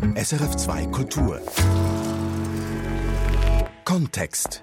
SRF 0.00 0.56
2 0.56 0.86
Kultur. 0.86 1.40
Kontext. 3.84 4.62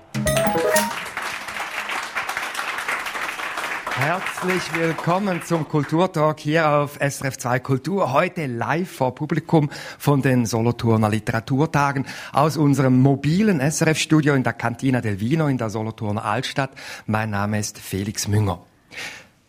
Herzlich 3.91 4.73
willkommen 4.73 5.43
zum 5.43 5.67
Kulturtalk 5.67 6.39
hier 6.39 6.69
auf 6.69 6.97
SRF 7.01 7.37
2 7.37 7.59
Kultur. 7.59 8.13
Heute 8.13 8.45
live 8.45 8.89
vor 8.89 9.13
Publikum 9.13 9.69
von 9.99 10.21
den 10.21 10.45
Solothurner 10.45 11.09
Literaturtagen 11.09 12.05
aus 12.31 12.55
unserem 12.55 13.01
mobilen 13.01 13.59
SRF-Studio 13.59 14.35
in 14.35 14.43
der 14.43 14.53
Cantina 14.53 15.01
del 15.01 15.19
Vino 15.19 15.47
in 15.47 15.57
der 15.57 15.69
Solothurner 15.69 16.23
Altstadt. 16.23 16.71
Mein 17.07 17.31
Name 17.31 17.59
ist 17.59 17.77
Felix 17.77 18.29
Münger. 18.29 18.61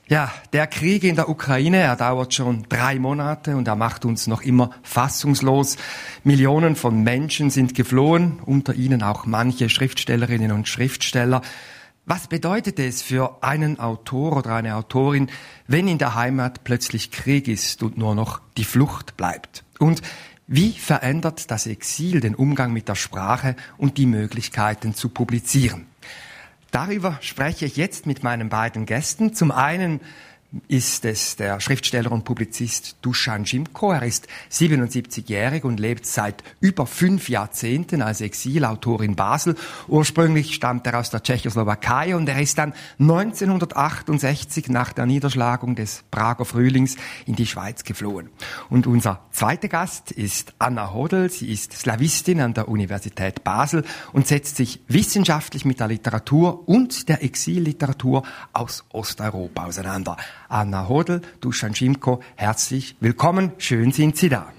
Ja, 0.09 0.33
der 0.53 0.69
Krieg 0.69 1.03
in 1.03 1.17
der 1.17 1.29
Ukraine, 1.29 1.79
er 1.79 1.97
dauert 1.97 2.33
schon 2.33 2.65
drei 2.69 2.97
Monate 3.01 3.57
und 3.57 3.67
er 3.67 3.75
macht 3.75 4.05
uns 4.05 4.29
noch 4.29 4.43
immer 4.43 4.71
fassungslos. 4.85 5.79
Millionen 6.23 6.77
von 6.77 7.03
Menschen 7.03 7.51
sind 7.51 7.75
geflohen, 7.75 8.39
unter 8.47 8.75
ihnen 8.75 9.03
auch 9.03 9.27
manche 9.27 9.69
Schriftstellerinnen 9.69 10.53
und 10.53 10.69
Schriftsteller. 10.69 11.43
Was 12.05 12.29
bedeutet 12.29 12.79
es 12.79 13.03
für 13.03 13.43
einen 13.43 13.81
Autor 13.81 14.37
oder 14.37 14.55
eine 14.55 14.77
Autorin, 14.77 15.29
wenn 15.67 15.89
in 15.89 15.99
der 15.99 16.15
Heimat 16.15 16.63
plötzlich 16.63 17.11
Krieg 17.11 17.49
ist 17.49 17.83
und 17.83 17.99
nur 17.99 18.15
noch 18.15 18.41
die 18.57 18.65
Flucht 18.65 19.17
bleibt? 19.17 19.65
Und 19.81 20.03
wie 20.47 20.71
verändert 20.71 21.51
das 21.51 21.67
Exil 21.67 22.21
den 22.21 22.37
Umgang 22.37 22.73
mit 22.73 22.89
der 22.89 22.95
Sprache 22.95 23.57
und 23.77 23.99
die 23.99 24.07
Möglichkeiten 24.07 24.95
zu 24.95 25.09
publizieren? 25.09 25.89
Darüber 26.71 27.19
spreche 27.21 27.67
ich 27.67 27.77
jetzt 27.77 28.07
mit 28.07 28.23
meinen 28.23 28.49
beiden 28.49 28.87
Gästen. 28.87 29.35
Zum 29.35 29.51
einen 29.51 30.01
ist 30.69 31.05
es 31.05 31.37
der 31.37 31.61
Schriftsteller 31.61 32.13
und 32.13 32.25
Publizist 32.25 32.97
Dusan 33.03 33.45
Jimko. 33.45 33.93
Er 33.93 34.03
ist 34.03 34.29
77-jährig 34.51 35.65
und 35.65 35.81
lebt 35.81 36.07
seit 36.07 36.43
über 36.61 36.87
fünf 36.87 37.29
Jahrzehnten 37.29 38.03
als 38.03 38.21
Exilautor 38.21 39.03
in 39.03 39.17
Basel. 39.17 39.57
Ursprünglich 39.89 40.55
stammt 40.55 40.87
er 40.87 40.99
aus 40.99 41.11
der 41.11 41.23
Tschechoslowakei 41.23 42.17
und 42.17 42.29
er 42.29 42.41
ist 42.41 42.59
dann 42.59 42.73
1968 42.99 44.69
nach 44.69 44.93
der 44.93 45.07
Niederschlagung 45.07 45.75
des 45.75 46.05
Prager 46.11 46.45
Frühlings 46.45 46.97
in 47.27 47.37
die 47.37 47.47
Schweiz 47.47 47.85
geflohen. 47.85 48.31
Und 48.69 48.87
unser 48.87 49.21
zweiter 49.31 49.69
Gast 49.69 50.11
ist 50.11 50.55
Anna 50.59 50.93
Hodel. 50.93 51.31
Sie 51.31 51.53
ist 51.53 51.73
Slawistin 51.73 52.41
an 52.41 52.55
der 52.55 52.69
Universität 52.69 53.45
Basel 53.45 53.85
und 54.13 54.27
setzt 54.27 54.57
sich 54.57 54.81
wissenschaftlich 54.89 55.65
mit 55.65 55.81
der 55.81 55.89
Literatur 55.89 56.69
und 56.69 57.09
der 57.09 57.23
Exilliteratur 57.23 58.23
aus 58.53 58.85
Osteuropa 58.93 59.67
auseinander. 59.67 60.17
Anna 60.49 60.89
Hodel, 60.89 61.23
Dusan 61.41 61.75
Schimko, 61.75 62.21
herzlich 62.37 62.97
willkommen. 63.01 63.53
Schön 63.59 63.93
sind 63.93 64.17
Sie 64.17 64.29
da. 64.29 64.53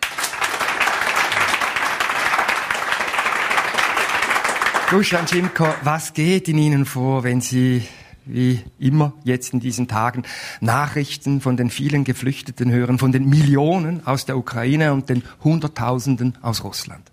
Dusan 4.89 5.27
Schimko, 5.27 5.67
was 5.83 6.13
geht 6.13 6.47
in 6.49 6.57
Ihnen 6.57 6.85
vor, 6.85 7.23
wenn 7.23 7.41
Sie 7.41 7.87
wie 8.25 8.61
immer 8.79 9.13
jetzt 9.23 9.53
in 9.53 9.61
diesen 9.61 9.87
Tagen 9.87 10.23
Nachrichten 10.59 11.39
von 11.39 11.55
den 11.55 11.69
vielen 11.69 12.03
Geflüchteten 12.03 12.69
hören, 12.69 12.99
von 12.99 13.13
den 13.13 13.29
Millionen 13.29 14.05
aus 14.05 14.25
der 14.25 14.37
Ukraine 14.37 14.91
und 14.91 15.07
den 15.09 15.23
Hunderttausenden 15.43 16.37
aus 16.41 16.65
Russland? 16.65 17.11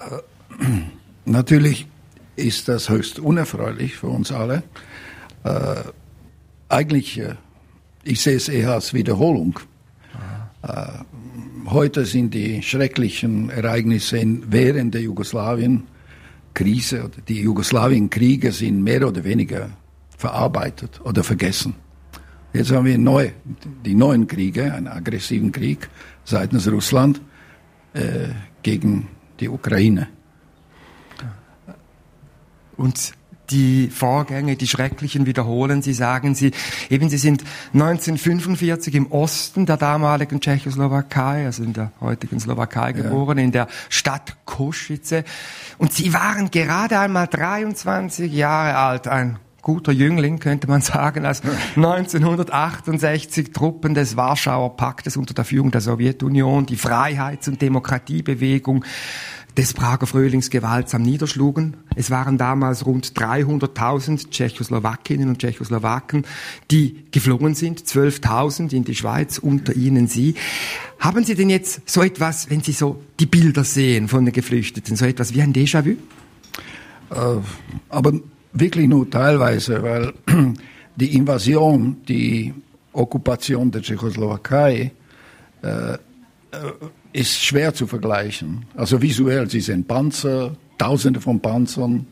Äh, 0.00 0.64
natürlich 1.24 1.86
ist 2.36 2.68
das 2.68 2.90
höchst 2.90 3.18
unerfreulich 3.18 3.96
für 3.96 4.08
uns 4.08 4.30
alle. 4.30 4.62
Äh, 5.44 5.76
eigentlich 6.68 7.18
äh, 7.18 7.36
ich 8.06 8.20
sehe 8.20 8.36
es 8.36 8.48
eher 8.48 8.72
als 8.72 8.94
Wiederholung. 8.94 9.58
Äh, 10.62 10.86
heute 11.66 12.06
sind 12.06 12.34
die 12.34 12.62
schrecklichen 12.62 13.50
Ereignisse 13.50 14.24
während 14.48 14.94
der 14.94 15.02
Jugoslawien-Krise 15.02 17.10
die 17.28 17.42
Jugoslawien-Kriege 17.42 18.52
sind 18.52 18.82
mehr 18.82 19.06
oder 19.06 19.22
weniger 19.24 19.68
verarbeitet 20.16 21.00
oder 21.04 21.22
vergessen. 21.24 21.74
Jetzt 22.52 22.70
haben 22.70 22.84
wir 22.86 22.96
neu, 22.96 23.32
die 23.84 23.94
neuen 23.94 24.26
Kriege, 24.26 24.72
einen 24.72 24.88
aggressiven 24.88 25.52
Krieg 25.52 25.90
seitens 26.24 26.66
Russland 26.70 27.20
äh, 27.92 28.28
gegen 28.62 29.08
die 29.40 29.48
Ukraine. 29.48 30.08
Und 32.76 33.12
die 33.50 33.88
Vorgänge, 33.88 34.56
die 34.56 34.66
schrecklichen 34.66 35.26
wiederholen. 35.26 35.82
Sie 35.82 35.92
sagen 35.92 36.34
sie, 36.34 36.52
eben 36.90 37.08
sie 37.08 37.18
sind 37.18 37.44
1945 37.72 38.94
im 38.94 39.10
Osten 39.12 39.66
der 39.66 39.76
damaligen 39.76 40.40
Tschechoslowakei, 40.40 41.46
also 41.46 41.62
in 41.62 41.72
der 41.72 41.92
heutigen 42.00 42.40
Slowakei 42.40 42.92
geboren, 42.92 43.38
ja. 43.38 43.44
in 43.44 43.52
der 43.52 43.68
Stadt 43.88 44.36
Košice. 44.44 45.24
Und 45.78 45.92
sie 45.92 46.12
waren 46.12 46.50
gerade 46.50 46.98
einmal 46.98 47.26
23 47.26 48.32
Jahre 48.32 48.76
alt, 48.76 49.08
ein 49.08 49.38
guter 49.66 49.90
Jüngling, 49.90 50.38
könnte 50.38 50.68
man 50.68 50.80
sagen, 50.80 51.26
als 51.26 51.42
1968 51.74 53.52
Truppen 53.52 53.94
des 53.94 54.16
Warschauer 54.16 54.76
Paktes 54.76 55.16
unter 55.16 55.34
der 55.34 55.44
Führung 55.44 55.72
der 55.72 55.80
Sowjetunion 55.80 56.66
die 56.66 56.76
Freiheits- 56.76 57.48
und 57.48 57.60
Demokratiebewegung 57.60 58.84
des 59.56 59.72
Prager 59.72 60.06
Frühlings 60.06 60.50
gewaltsam 60.50 61.02
niederschlugen. 61.02 61.76
Es 61.94 62.10
waren 62.10 62.36
damals 62.36 62.84
rund 62.84 63.12
300.000 63.18 64.30
Tschechoslowakinnen 64.30 65.28
und 65.28 65.38
Tschechoslowaken, 65.38 66.26
die 66.70 67.04
geflohen 67.10 67.54
sind, 67.54 67.80
12.000 67.80 68.74
in 68.74 68.84
die 68.84 68.94
Schweiz, 68.94 69.38
unter 69.38 69.74
ihnen 69.74 70.08
Sie. 70.08 70.34
Haben 70.98 71.24
Sie 71.24 71.34
denn 71.34 71.48
jetzt 71.48 71.88
so 71.88 72.02
etwas, 72.02 72.50
wenn 72.50 72.60
Sie 72.60 72.72
so 72.72 73.02
die 73.18 73.26
Bilder 73.26 73.64
sehen 73.64 74.08
von 74.08 74.24
den 74.26 74.34
Geflüchteten, 74.34 74.96
so 74.96 75.06
etwas 75.06 75.32
wie 75.32 75.40
ein 75.40 75.54
Déjà-vu? 75.54 75.90
Äh, 77.10 77.40
aber 77.88 78.12
wirklich 78.52 78.88
nur 78.88 79.08
teilweise, 79.08 79.82
weil 79.82 80.12
die 80.96 81.14
Invasion, 81.14 81.96
die 82.06 82.52
Okkupation 82.92 83.70
der 83.70 83.82
Tschechoslowakei 83.82 84.92
äh, 85.62 85.94
äh 85.94 85.98
ist 87.16 87.42
schwer 87.42 87.72
zu 87.72 87.86
vergleichen. 87.86 88.66
Also 88.76 89.00
visuell, 89.00 89.48
sie 89.48 89.60
sind 89.60 89.88
Panzer, 89.88 90.54
Tausende 90.76 91.20
von 91.20 91.40
Panzern, 91.40 92.06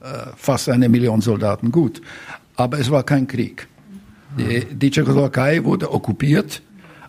äh, 0.00 0.06
fast 0.36 0.68
eine 0.68 0.90
Million 0.90 1.22
Soldaten, 1.22 1.72
gut. 1.72 2.02
Aber 2.54 2.78
es 2.78 2.90
war 2.90 3.02
kein 3.02 3.26
Krieg. 3.26 3.66
Die, 4.36 4.66
die 4.66 4.90
Tschechoslowakei 4.90 5.64
wurde 5.64 5.90
okkupiert, 5.90 6.60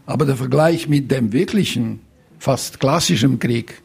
aber 0.06 0.26
der 0.26 0.38
Vergleich 0.38 0.88
mit 0.88 1.12
dem 1.12 1.34
wirklichen, 1.34 2.00
fast 2.40 2.80
klassischen 2.80 3.38
Krieg 3.40 3.82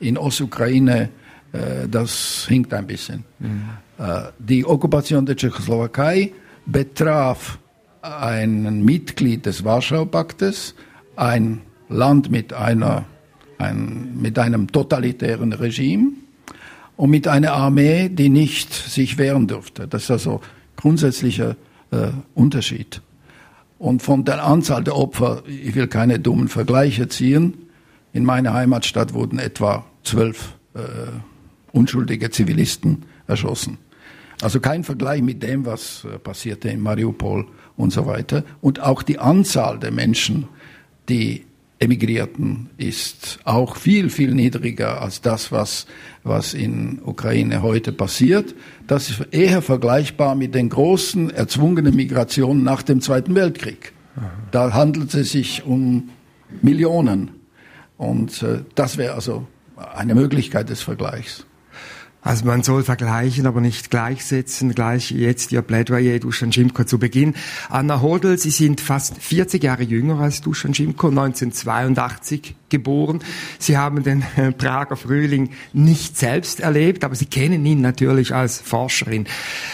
in 0.00 0.18
Ostukraine, 0.18 1.10
äh, 1.52 1.88
das 1.88 2.46
hinkt 2.48 2.74
ein 2.74 2.88
bisschen. 2.88 3.22
Mhm. 3.38 3.62
Äh, 3.98 4.22
die 4.40 4.66
Okkupation 4.66 5.24
der 5.24 5.36
Tschechoslowakei 5.36 6.32
betraf 6.66 7.58
ein 8.02 8.84
Mitglied 8.84 9.46
des 9.46 9.62
Warschau-Paktes, 9.62 10.74
ein 11.14 11.60
Land 11.92 12.30
mit, 12.30 12.52
einer, 12.52 13.04
ein, 13.58 14.18
mit 14.20 14.38
einem 14.38 14.70
totalitären 14.70 15.52
Regime 15.52 16.12
und 16.96 17.10
mit 17.10 17.28
einer 17.28 17.52
Armee, 17.52 18.08
die 18.08 18.28
nicht 18.28 18.72
sich 18.72 19.18
wehren 19.18 19.46
durfte. 19.46 19.88
Das 19.88 20.04
ist 20.04 20.10
also 20.10 20.40
grundsätzlicher 20.76 21.56
äh, 21.90 22.08
Unterschied. 22.34 23.02
Und 23.78 24.02
von 24.02 24.24
der 24.24 24.44
Anzahl 24.44 24.84
der 24.84 24.96
Opfer, 24.96 25.42
ich 25.46 25.74
will 25.74 25.88
keine 25.88 26.20
dummen 26.20 26.48
Vergleiche 26.48 27.08
ziehen, 27.08 27.54
in 28.12 28.24
meiner 28.24 28.52
Heimatstadt 28.52 29.14
wurden 29.14 29.38
etwa 29.38 29.84
zwölf 30.04 30.54
äh, 30.74 30.80
unschuldige 31.72 32.30
Zivilisten 32.30 33.04
erschossen. 33.26 33.78
Also 34.42 34.60
kein 34.60 34.84
Vergleich 34.84 35.22
mit 35.22 35.42
dem, 35.42 35.64
was 35.66 36.04
äh, 36.04 36.18
passierte 36.18 36.68
in 36.68 36.80
Mariupol 36.80 37.46
und 37.76 37.92
so 37.92 38.06
weiter. 38.06 38.44
Und 38.60 38.80
auch 38.80 39.02
die 39.02 39.18
Anzahl 39.18 39.78
der 39.78 39.92
Menschen, 39.92 40.48
die 41.08 41.46
Emigrierten 41.82 42.70
ist 42.76 43.40
auch 43.44 43.74
viel, 43.74 44.08
viel 44.08 44.34
niedriger 44.34 45.02
als 45.02 45.20
das, 45.20 45.50
was, 45.50 45.86
was 46.22 46.54
in 46.54 47.00
Ukraine 47.04 47.60
heute 47.62 47.92
passiert. 47.92 48.54
Das 48.86 49.10
ist 49.10 49.26
eher 49.32 49.62
vergleichbar 49.62 50.36
mit 50.36 50.54
den 50.54 50.68
großen 50.68 51.30
erzwungenen 51.30 51.96
Migrationen 51.96 52.62
nach 52.62 52.82
dem 52.82 53.00
Zweiten 53.00 53.34
Weltkrieg. 53.34 53.92
Da 54.52 54.72
handelt 54.72 55.12
es 55.14 55.32
sich 55.32 55.64
um 55.64 56.10
Millionen. 56.60 57.30
Und 57.96 58.42
äh, 58.42 58.60
das 58.74 58.96
wäre 58.96 59.14
also 59.14 59.46
eine 59.76 60.14
Möglichkeit 60.14 60.68
des 60.68 60.82
Vergleichs. 60.82 61.46
Also 62.22 62.44
man 62.46 62.62
soll 62.62 62.84
vergleichen, 62.84 63.46
aber 63.46 63.60
nicht 63.60 63.90
gleichsetzen. 63.90 64.74
Gleich 64.74 65.10
jetzt 65.10 65.50
Ihr 65.52 65.62
Plädoyer, 65.62 66.20
Dusan 66.20 66.52
Schimko, 66.52 66.84
zu 66.84 66.98
Beginn. 66.98 67.34
Anna 67.68 68.00
Hodel, 68.00 68.38
Sie 68.38 68.50
sind 68.50 68.80
fast 68.80 69.18
40 69.18 69.62
Jahre 69.62 69.82
jünger 69.82 70.20
als 70.20 70.40
Dusan 70.40 70.72
Schimko, 70.72 71.08
1982 71.08 72.54
geboren. 72.72 73.20
Sie 73.60 73.76
haben 73.76 74.02
den 74.02 74.24
äh, 74.36 74.50
Prager 74.50 74.96
Frühling 74.96 75.50
nicht 75.72 76.16
selbst 76.16 76.58
erlebt, 76.58 77.04
aber 77.04 77.14
Sie 77.14 77.26
kennen 77.26 77.64
ihn 77.64 77.80
natürlich 77.80 78.34
als 78.34 78.60
Forscherin. 78.60 79.26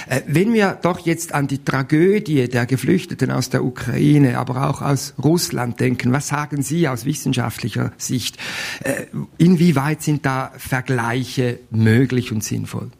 Äh, 0.08 0.20
wenn 0.26 0.52
wir 0.52 0.78
doch 0.82 0.98
jetzt 0.98 1.32
an 1.32 1.46
die 1.46 1.64
Tragödie 1.64 2.48
der 2.48 2.66
Geflüchteten 2.66 3.30
aus 3.30 3.48
der 3.48 3.64
Ukraine, 3.64 4.36
aber 4.36 4.68
auch 4.68 4.82
aus 4.82 5.14
Russland 5.22 5.80
denken, 5.80 6.12
was 6.12 6.28
sagen 6.28 6.60
Sie 6.60 6.86
aus 6.86 7.06
wissenschaftlicher 7.06 7.92
Sicht? 7.96 8.36
Äh, 8.84 9.06
inwieweit 9.38 10.02
sind 10.02 10.26
da 10.26 10.52
Vergleiche 10.58 11.60
möglich 11.70 12.32
und 12.32 12.44
sinnvoll? 12.44 12.90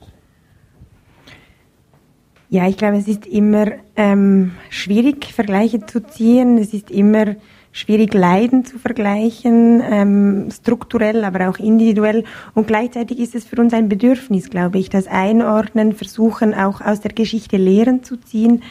Ja, 2.51 2.67
ich 2.67 2.79
glaube, 2.79 2.97
es 2.97 3.09
ist 3.09 3.27
immer 3.27 3.73
ähm, 3.95 4.53
schwierig, 4.71 5.27
Vergleiche 5.35 5.85
zu 5.85 6.01
ziehen. 6.07 6.57
Es 6.57 6.73
ist 6.73 6.91
immer 6.91 7.37
schwierig, 7.73 8.15
Leiden 8.15 8.65
zu 8.65 8.79
vergleichen, 8.79 9.83
ähm, 9.85 10.49
strukturell, 10.51 11.25
aber 11.25 11.49
auch 11.49 11.59
individuell. 11.59 12.25
Und 12.55 12.67
gleichzeitig 12.67 13.19
ist 13.19 13.35
es 13.35 13.45
für 13.45 13.61
uns 13.61 13.73
ein 13.73 13.89
Bedürfnis, 13.89 14.51
glaube 14.51 14.79
ich, 14.79 14.91
das 14.91 15.07
Einordnen, 15.07 15.93
versuchen 15.93 16.55
auch 16.55 16.81
aus 16.81 17.01
der 17.01 17.13
Geschichte 17.13 17.57
Lehren 17.57 18.03
zu 18.03 18.17
ziehen, 18.17 18.63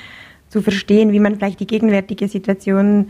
zu 0.49 0.61
verstehen, 0.61 1.11
wie 1.11 1.19
man 1.19 1.35
vielleicht 1.35 1.59
die 1.59 1.67
gegenwärtige 1.67 2.27
Situation 2.27 3.07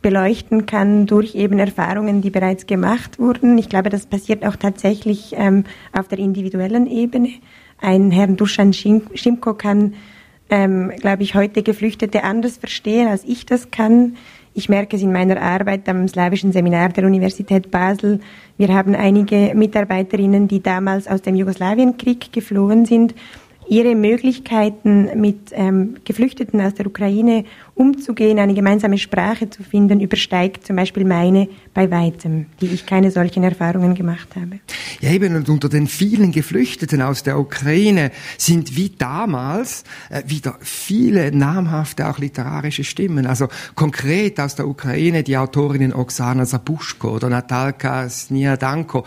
beleuchten 0.00 0.66
kann 0.66 1.06
durch 1.06 1.34
eben 1.34 1.58
Erfahrungen, 1.58 2.22
die 2.22 2.30
bereits 2.30 2.66
gemacht 2.66 3.18
wurden. 3.18 3.58
Ich 3.58 3.68
glaube, 3.68 3.90
das 3.90 4.06
passiert 4.06 4.46
auch 4.46 4.56
tatsächlich 4.56 5.34
ähm, 5.36 5.64
auf 5.92 6.08
der 6.08 6.18
individuellen 6.18 6.86
Ebene. 6.86 7.30
Ein 7.80 8.10
Herrn 8.10 8.36
Dusan 8.36 8.72
Schimko 8.72 9.54
kann, 9.54 9.94
ähm, 10.50 10.92
glaube 10.98 11.22
ich, 11.24 11.34
heute 11.34 11.62
Geflüchtete 11.62 12.24
anders 12.24 12.56
verstehen, 12.58 13.08
als 13.08 13.24
ich 13.24 13.44
das 13.44 13.70
kann. 13.70 14.16
Ich 14.58 14.68
merke 14.68 14.96
es 14.96 15.02
in 15.02 15.12
meiner 15.12 15.40
Arbeit 15.40 15.88
am 15.88 16.08
slawischen 16.08 16.50
Seminar 16.50 16.88
der 16.88 17.04
Universität 17.04 17.70
Basel. 17.70 18.18
Wir 18.56 18.74
haben 18.74 18.96
einige 18.96 19.52
Mitarbeiterinnen, 19.54 20.48
die 20.48 20.60
damals 20.60 21.06
aus 21.06 21.22
dem 21.22 21.36
Jugoslawienkrieg 21.36 22.32
geflohen 22.32 22.84
sind 22.84 23.14
ihre 23.68 23.94
Möglichkeiten, 23.94 25.20
mit 25.20 25.52
ähm, 25.52 25.98
Geflüchteten 26.04 26.60
aus 26.60 26.74
der 26.74 26.86
Ukraine 26.86 27.44
umzugehen, 27.78 28.40
eine 28.40 28.54
gemeinsame 28.54 28.98
Sprache 28.98 29.48
zu 29.50 29.62
finden, 29.62 30.00
übersteigt 30.00 30.66
zum 30.66 30.76
Beispiel 30.76 31.04
meine 31.04 31.48
bei 31.72 31.90
weitem, 31.90 32.46
die 32.60 32.66
ich 32.66 32.86
keine 32.86 33.12
solchen 33.12 33.44
Erfahrungen 33.44 33.94
gemacht 33.94 34.28
habe. 34.34 34.58
Ja, 35.00 35.12
eben, 35.12 35.36
und 35.36 35.48
unter 35.48 35.68
den 35.68 35.86
vielen 35.86 36.32
Geflüchteten 36.32 37.00
aus 37.02 37.22
der 37.22 37.38
Ukraine 37.38 38.10
sind 38.36 38.76
wie 38.76 38.90
damals 38.90 39.84
äh, 40.10 40.22
wieder 40.26 40.58
viele 40.60 41.30
namhafte, 41.30 42.08
auch 42.08 42.18
literarische 42.18 42.82
Stimmen. 42.82 43.26
Also 43.26 43.46
konkret 43.76 44.40
aus 44.40 44.56
der 44.56 44.66
Ukraine 44.66 45.22
die 45.22 45.36
Autorinnen 45.36 45.92
Oksana 45.92 46.46
Sabuschko 46.46 47.10
oder 47.10 47.28
Natalka 47.28 48.08
Sniadanko, 48.08 49.04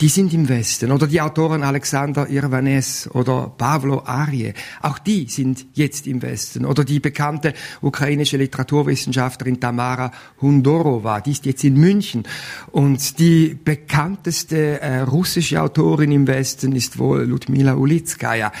die 0.00 0.08
sind 0.08 0.34
im 0.34 0.48
Westen. 0.50 0.92
Oder 0.92 1.06
die 1.06 1.22
Autoren 1.22 1.62
Alexander 1.62 2.28
Irvanes 2.28 3.08
oder 3.14 3.50
Pavlo 3.56 4.02
Arie. 4.04 4.52
Auch 4.82 4.98
die 4.98 5.26
sind 5.28 5.64
jetzt 5.72 6.06
im 6.06 6.20
Westen. 6.20 6.66
Oder 6.66 6.84
die 6.84 7.00
bekannte 7.00 7.54
ukrainische 7.80 8.09
Literaturwissenschaftlerin 8.18 9.60
Tamara 9.60 10.12
Hundorova, 10.40 11.20
die 11.20 11.32
ist 11.32 11.46
jetzt 11.46 11.64
in 11.64 11.74
München. 11.74 12.24
Und 12.72 13.18
die 13.18 13.58
bekannteste 13.62 14.80
äh, 14.80 15.00
russische 15.00 15.62
Autorin 15.62 16.12
im 16.12 16.26
Westen 16.26 16.72
ist 16.74 16.98
wohl 16.98 17.22
Ludmila 17.22 17.74
Ulitskaya. 17.74 18.52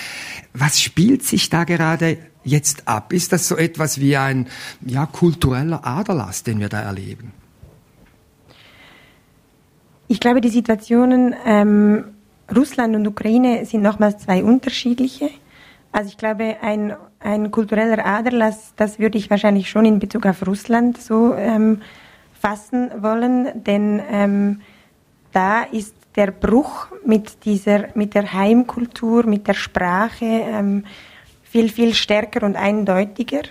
Was 0.54 0.80
spielt 0.80 1.22
sich 1.24 1.50
da 1.50 1.64
gerade 1.64 2.18
jetzt 2.44 2.88
ab? 2.88 3.12
Ist 3.12 3.32
das 3.32 3.48
so 3.48 3.56
etwas 3.56 4.00
wie 4.00 4.16
ein 4.16 4.48
ja, 4.84 5.06
kultureller 5.06 5.86
Aderlass, 5.86 6.42
den 6.42 6.60
wir 6.60 6.68
da 6.68 6.80
erleben? 6.80 7.32
Ich 10.08 10.18
glaube, 10.18 10.40
die 10.40 10.48
Situationen 10.48 11.34
ähm, 11.46 12.04
Russland 12.54 12.96
und 12.96 13.06
Ukraine 13.06 13.64
sind 13.64 13.82
nochmals 13.82 14.18
zwei 14.18 14.42
unterschiedliche. 14.42 15.30
Also 15.92 16.08
ich 16.08 16.18
glaube, 16.18 16.56
ein, 16.62 16.94
ein 17.20 17.50
kultureller 17.50 18.04
Aderlass, 18.04 18.72
das 18.76 18.98
würde 18.98 19.18
ich 19.18 19.30
wahrscheinlich 19.30 19.68
schon 19.68 19.84
in 19.84 19.98
Bezug 19.98 20.26
auf 20.26 20.46
Russland 20.46 21.00
so 21.00 21.34
ähm, 21.34 21.82
fassen 22.32 22.90
wollen, 23.02 23.62
denn 23.64 24.02
ähm, 24.10 24.60
da 25.32 25.62
ist 25.62 25.94
der 26.16 26.30
Bruch 26.30 26.88
mit 27.04 27.44
dieser, 27.44 27.88
mit 27.94 28.14
der 28.14 28.32
Heimkultur, 28.32 29.26
mit 29.26 29.46
der 29.46 29.54
Sprache 29.54 30.24
ähm, 30.24 30.84
viel, 31.42 31.68
viel 31.68 31.94
stärker 31.94 32.44
und 32.44 32.56
eindeutiger. 32.56 33.42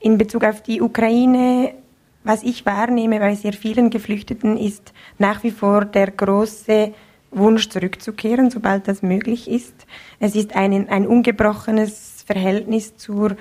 In 0.00 0.18
Bezug 0.18 0.44
auf 0.44 0.62
die 0.62 0.80
Ukraine, 0.80 1.74
was 2.22 2.42
ich 2.42 2.66
wahrnehme 2.66 3.18
bei 3.18 3.34
sehr 3.34 3.52
vielen 3.52 3.90
Geflüchteten, 3.90 4.56
ist 4.56 4.92
nach 5.18 5.42
wie 5.42 5.50
vor 5.50 5.84
der 5.84 6.10
große 6.10 6.92
Wunsch 7.30 7.68
zurückzukehren, 7.68 8.50
sobald 8.50 8.86
das 8.86 9.02
möglich 9.02 9.50
ist. 9.50 9.86
Es 10.20 10.34
ist 10.34 10.54
ein, 10.54 10.88
ein 10.88 11.06
ungebrochenes 11.06 12.07
Verhältnis 12.28 12.96
zur, 12.96 13.36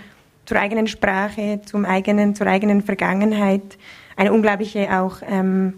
zur 0.45 0.57
eigenen 0.57 0.87
Sprache, 0.87 1.59
zum 1.65 1.83
eigenen, 1.83 2.35
zur 2.35 2.47
eigenen 2.47 2.81
Vergangenheit, 2.81 3.77
eine 4.15 4.31
unglaubliche 4.31 4.87
auch 4.97 5.17
ähm, 5.29 5.73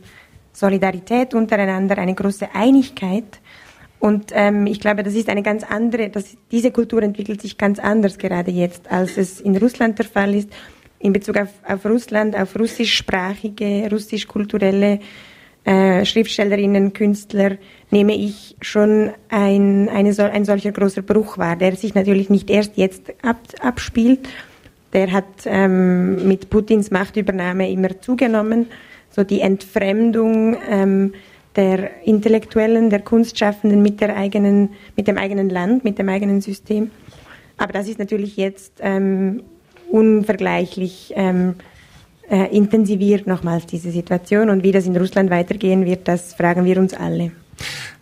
Solidarität 0.54 1.34
untereinander, 1.34 1.98
eine 1.98 2.14
große 2.14 2.50
Einigkeit. 2.54 3.42
Und 4.00 4.32
ähm, 4.34 4.68
ich 4.68 4.80
glaube, 4.80 5.02
das 5.04 5.16
ist 5.16 5.28
eine 5.28 5.42
ganz 5.42 5.64
andere, 5.64 6.10
das, 6.10 6.38
diese 6.52 6.72
Kultur 6.72 7.02
entwickelt 7.02 7.42
sich 7.42 7.58
ganz 7.58 7.80
anders 7.80 8.18
gerade 8.18 8.52
jetzt, 8.52 8.90
als 8.92 9.18
es 9.18 9.42
in 9.42 9.58
Russland 9.58 9.98
der 9.98 10.06
Fall 10.06 10.36
ist. 10.36 10.50
In 11.00 11.14
Bezug 11.14 11.38
auf, 11.38 11.50
auf 11.68 11.86
Russland, 11.86 12.36
auf 12.36 12.58
russischsprachige, 12.60 13.90
russisch-kulturelle 13.90 15.00
äh, 15.70 16.04
Schriftstellerinnen, 16.04 16.94
Künstler, 16.94 17.58
nehme 17.92 18.16
ich 18.16 18.56
schon 18.60 19.12
ein, 19.30 19.88
eine, 19.88 20.32
ein 20.32 20.44
solcher 20.44 20.72
großer 20.72 21.04
Bruch 21.04 21.38
wahr, 21.38 21.56
der 21.56 21.76
sich 21.76 21.94
natürlich 21.94 22.32
nicht 22.32 22.50
erst 22.50 22.76
jetzt 22.76 23.14
ab, 23.22 23.38
abspielt. 23.62 24.28
Der 24.94 25.12
hat 25.12 25.26
ähm, 25.46 26.28
mit 26.28 26.50
Putins 26.50 26.90
Machtübernahme 26.90 27.70
immer 27.70 28.02
zugenommen. 28.02 28.66
So 29.12 29.24
die 29.24 29.42
Entfremdung 29.42 30.58
ähm, 30.68 31.14
der 31.56 32.04
Intellektuellen, 32.04 32.90
der 32.90 33.02
Kunstschaffenden 33.02 33.84
mit, 33.84 34.02
der 34.02 34.18
eigenen, 34.18 34.70
mit 34.98 35.08
dem 35.08 35.20
eigenen 35.20 35.52
Land, 35.52 35.84
mit 35.84 36.00
dem 36.00 36.10
eigenen 36.10 36.42
System. 36.42 36.90
Aber 37.58 37.74
das 37.74 37.88
ist 37.88 38.00
natürlich 38.00 38.38
jetzt 38.38 38.74
ähm, 38.80 39.44
unvergleichlich 39.92 41.14
ähm, 41.16 41.56
äh, 42.30 42.56
intensiviert 42.56 43.28
nochmals 43.28 43.66
diese 43.66 43.92
Situation. 43.92 44.50
Und 44.50 44.64
wie 44.64 44.72
das 44.72 44.86
in 44.86 44.96
Russland 44.96 45.30
weitergehen 45.30 45.86
wird, 45.86 46.08
das 46.08 46.34
fragen 46.34 46.66
wir 46.66 46.78
uns 46.78 46.94
alle. 46.94 47.32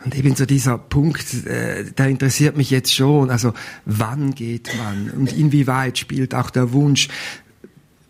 Und 0.06 0.16
eben 0.16 0.36
so 0.36 0.46
dieser 0.46 0.78
Punkt, 0.78 1.46
äh, 1.46 1.86
der 1.98 2.08
interessiert 2.08 2.58
mich 2.58 2.70
jetzt 2.70 2.94
schon. 2.94 3.30
Also 3.30 3.54
wann 3.86 4.36
geht 4.36 4.70
man 4.78 5.10
und 5.12 5.38
inwieweit 5.38 5.98
spielt 5.98 6.36
auch 6.36 6.50
der 6.50 6.74
Wunsch, 6.74 7.08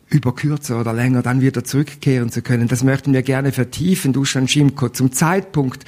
über 0.10 0.34
kürzer 0.34 0.80
oder 0.80 0.94
länger 0.94 1.22
dann 1.22 1.42
wieder 1.42 1.64
zurückkehren 1.64 2.30
zu 2.30 2.42
können. 2.42 2.68
Das 2.68 2.84
möchten 2.84 3.14
wir 3.14 3.24
gerne 3.24 3.52
vertiefen, 3.52 4.14
Dusan 4.14 4.48
Schimko. 4.48 4.90
Zum 4.90 5.12
Zeitpunkt 5.12 5.84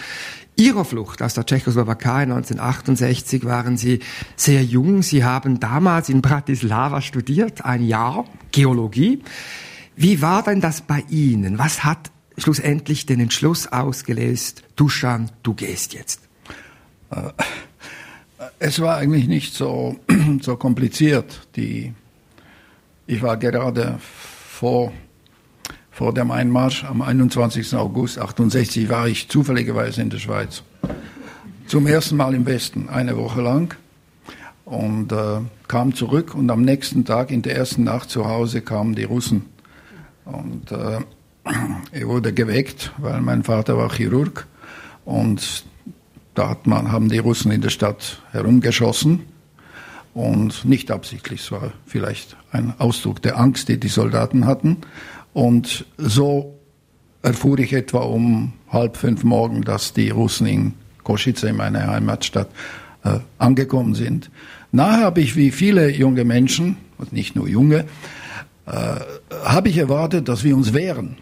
Ihrer 0.57 0.83
Flucht 0.83 1.21
aus 1.21 1.35
der 1.35 1.45
Tschechoslowakei 1.45 2.23
1968 2.23 3.45
waren 3.45 3.77
Sie 3.77 3.99
sehr 4.35 4.61
jung. 4.61 5.03
Sie 5.03 5.23
haben 5.23 5.61
damals 5.61 6.09
in 6.09 6.21
Bratislava 6.21 7.01
studiert, 7.01 7.63
ein 7.63 7.81
Jahr 7.85 8.25
Geologie. 8.51 9.21
Wie 10.01 10.21
war 10.21 10.43
denn 10.43 10.61
das 10.61 10.79
bei 10.79 11.03
Ihnen? 11.09 11.59
Was 11.59 11.83
hat 11.83 12.09
schlussendlich 12.37 13.05
den 13.05 13.19
Entschluss 13.19 13.67
ausgelöst, 13.67 14.63
Duschan, 14.77 15.29
du 15.43 15.53
gehst 15.53 15.93
jetzt? 15.93 16.21
Äh, 17.11 17.33
es 18.59 18.79
war 18.79 18.95
eigentlich 18.95 19.27
nicht 19.27 19.53
so, 19.53 19.97
so 20.41 20.55
kompliziert. 20.55 21.45
Die, 21.57 21.91
ich 23.07 23.21
war 23.21 23.35
gerade 23.35 23.99
vor, 23.99 24.93
vor 25.91 26.13
dem 26.13 26.31
Einmarsch 26.31 26.85
am 26.85 27.01
21. 27.01 27.75
August 27.75 28.19
68 28.19 28.87
war 28.87 29.09
ich 29.09 29.27
zufälligerweise 29.27 30.01
in 30.01 30.09
der 30.09 30.19
Schweiz. 30.19 30.63
Zum 31.67 31.87
ersten 31.87 32.15
Mal 32.15 32.35
im 32.35 32.45
Westen, 32.45 32.87
eine 32.87 33.17
Woche 33.17 33.41
lang. 33.41 33.75
Und 34.63 35.11
äh, 35.11 35.41
kam 35.67 35.93
zurück 35.93 36.35
und 36.35 36.49
am 36.51 36.61
nächsten 36.61 37.03
Tag, 37.03 37.31
in 37.31 37.41
der 37.41 37.57
ersten 37.57 37.83
Nacht 37.83 38.09
zu 38.09 38.29
Hause, 38.29 38.61
kamen 38.61 38.95
die 38.95 39.03
Russen 39.03 39.58
und 40.31 40.71
äh, 40.71 40.99
er 41.91 42.07
wurde 42.07 42.33
geweckt, 42.33 42.91
weil 42.97 43.21
mein 43.21 43.43
Vater 43.43 43.77
war 43.77 43.91
Chirurg. 43.91 44.47
Und 45.05 45.63
da 46.35 46.49
hat 46.49 46.67
man, 46.67 46.91
haben 46.91 47.09
die 47.09 47.17
Russen 47.17 47.51
in 47.51 47.61
der 47.61 47.69
Stadt 47.69 48.21
herumgeschossen. 48.31 49.23
Und 50.13 50.65
nicht 50.65 50.91
absichtlich, 50.91 51.41
es 51.41 51.51
war 51.51 51.71
vielleicht 51.85 52.35
ein 52.51 52.73
Ausdruck 52.77 53.21
der 53.21 53.39
Angst, 53.39 53.69
die 53.69 53.79
die 53.79 53.87
Soldaten 53.87 54.45
hatten. 54.45 54.77
Und 55.33 55.85
so 55.97 56.59
erfuhr 57.21 57.59
ich 57.59 57.73
etwa 57.73 57.99
um 57.99 58.53
halb 58.69 58.97
fünf 58.97 59.23
morgen, 59.23 59.63
dass 59.63 59.93
die 59.93 60.09
Russen 60.09 60.47
in 60.47 60.73
Kosice, 61.03 61.45
in 61.45 61.57
meiner 61.57 61.87
Heimatstadt, 61.87 62.49
äh, 63.03 63.19
angekommen 63.37 63.95
sind. 63.95 64.29
Nachher 64.71 65.05
habe 65.05 65.21
ich 65.21 65.35
wie 65.35 65.51
viele 65.51 65.89
junge 65.89 66.25
Menschen, 66.25 66.77
und 66.97 67.13
nicht 67.13 67.35
nur 67.35 67.47
junge, 67.47 67.85
habe 68.69 69.69
ich 69.69 69.77
erwartet, 69.77 70.27
dass 70.27 70.43
wir 70.43 70.55
uns 70.55 70.73
wehren, 70.73 71.17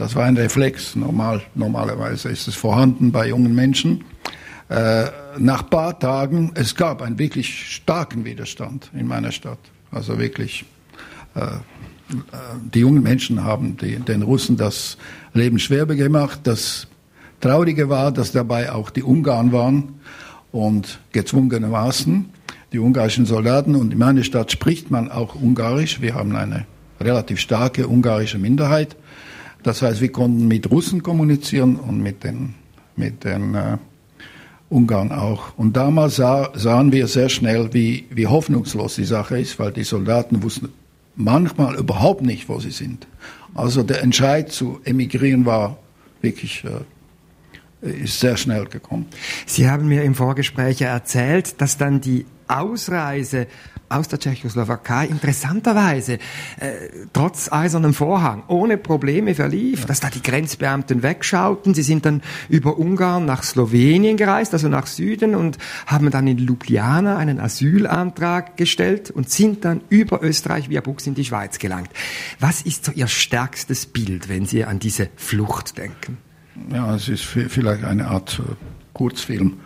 Das 0.00 0.14
war 0.14 0.24
ein 0.24 0.36
Reflex. 0.36 0.96
Normal, 0.96 1.42
normalerweise 1.54 2.30
ist 2.30 2.48
es 2.48 2.54
vorhanden 2.54 3.12
bei 3.12 3.28
jungen 3.28 3.54
Menschen. 3.54 4.04
Äh, 4.70 5.04
nach 5.38 5.62
ein 5.62 5.68
paar 5.68 5.98
Tagen, 5.98 6.52
es 6.54 6.74
gab 6.74 7.02
einen 7.02 7.18
wirklich 7.18 7.74
starken 7.74 8.24
Widerstand 8.24 8.90
in 8.94 9.06
meiner 9.06 9.30
Stadt. 9.30 9.58
Also 9.90 10.18
wirklich, 10.18 10.64
äh, 11.34 11.40
äh 11.40 11.50
die 12.72 12.80
jungen 12.80 13.02
Menschen 13.02 13.44
haben 13.44 13.76
den 13.76 14.22
Russen 14.22 14.56
das 14.56 14.96
Leben 15.34 15.58
schwer 15.58 15.84
gemacht. 15.84 16.40
Das 16.44 16.86
Traurige 17.40 17.90
war, 17.90 18.10
dass 18.10 18.32
dabei 18.32 18.72
auch 18.72 18.88
die 18.88 19.02
Ungarn 19.02 19.52
waren 19.52 20.00
und 20.50 20.98
gezwungenermaßen 21.12 22.26
die 22.72 22.78
ungarischen 22.78 23.26
Soldaten. 23.26 23.74
Und 23.74 23.92
in 23.92 23.98
meiner 23.98 24.24
Stadt 24.24 24.52
spricht 24.52 24.90
man 24.90 25.10
auch 25.10 25.34
Ungarisch. 25.34 26.00
Wir 26.00 26.14
haben 26.14 26.34
eine 26.36 26.66
relativ 27.00 27.40
starke 27.40 27.88
ungarische 27.88 28.38
Minderheit. 28.38 28.96
Das 29.62 29.82
heißt, 29.82 30.00
wir 30.00 30.12
konnten 30.12 30.48
mit 30.48 30.70
Russen 30.70 31.02
kommunizieren 31.02 31.76
und 31.76 32.02
mit 32.02 32.24
den, 32.24 32.54
mit 32.96 33.24
den 33.24 33.54
äh, 33.54 33.76
Ungarn 34.68 35.12
auch. 35.12 35.56
Und 35.56 35.76
damals 35.76 36.16
sah, 36.16 36.50
sahen 36.54 36.92
wir 36.92 37.06
sehr 37.08 37.28
schnell, 37.28 37.72
wie, 37.72 38.06
wie 38.10 38.26
hoffnungslos 38.26 38.94
die 38.94 39.04
Sache 39.04 39.38
ist, 39.38 39.58
weil 39.58 39.72
die 39.72 39.84
Soldaten 39.84 40.42
wussten 40.42 40.68
manchmal 41.16 41.74
überhaupt 41.74 42.22
nicht, 42.22 42.48
wo 42.48 42.60
sie 42.60 42.70
sind. 42.70 43.06
Also 43.54 43.82
der 43.82 44.02
Entscheid 44.02 44.50
zu 44.50 44.80
emigrieren 44.84 45.44
war 45.44 45.76
wirklich 46.22 46.64
äh, 46.64 46.84
ist 47.82 48.20
sehr 48.20 48.36
schnell 48.36 48.66
gekommen. 48.66 49.06
Sie 49.46 49.68
haben 49.68 49.88
mir 49.88 50.04
im 50.04 50.14
Vorgespräch 50.14 50.82
erzählt, 50.82 51.60
dass 51.60 51.78
dann 51.78 52.00
die 52.00 52.26
Ausreise 52.50 53.46
aus 53.90 54.06
der 54.08 54.20
Tschechoslowakei 54.20 55.06
interessanterweise 55.06 56.14
äh, 56.60 56.88
trotz 57.12 57.50
eisernem 57.50 57.92
Vorhang 57.92 58.44
ohne 58.46 58.78
Probleme 58.78 59.34
verlief, 59.34 59.84
dass 59.84 60.00
da 60.00 60.08
die 60.08 60.22
Grenzbeamten 60.22 61.02
wegschauten. 61.02 61.74
Sie 61.74 61.82
sind 61.82 62.06
dann 62.06 62.22
über 62.48 62.78
Ungarn 62.78 63.26
nach 63.26 63.42
Slowenien 63.42 64.16
gereist, 64.16 64.52
also 64.52 64.68
nach 64.68 64.86
Süden 64.86 65.34
und 65.34 65.58
haben 65.86 66.10
dann 66.10 66.28
in 66.28 66.38
Ljubljana 66.38 67.16
einen 67.16 67.40
Asylantrag 67.40 68.56
gestellt 68.56 69.10
und 69.10 69.28
sind 69.28 69.64
dann 69.64 69.80
über 69.88 70.22
Österreich 70.22 70.70
via 70.70 70.80
Bux 70.80 71.06
in 71.06 71.14
die 71.14 71.24
Schweiz 71.24 71.58
gelangt. 71.58 71.90
Was 72.38 72.62
ist 72.62 72.84
so 72.84 72.92
Ihr 72.92 73.08
stärkstes 73.08 73.86
Bild, 73.86 74.28
wenn 74.28 74.46
Sie 74.46 74.64
an 74.64 74.78
diese 74.78 75.08
Flucht 75.16 75.78
denken? 75.78 76.18
Ja, 76.72 76.94
es 76.94 77.08
ist 77.08 77.24
vielleicht 77.24 77.84
eine 77.84 78.06
Art 78.08 78.40
Kurzfilm, 79.00 79.60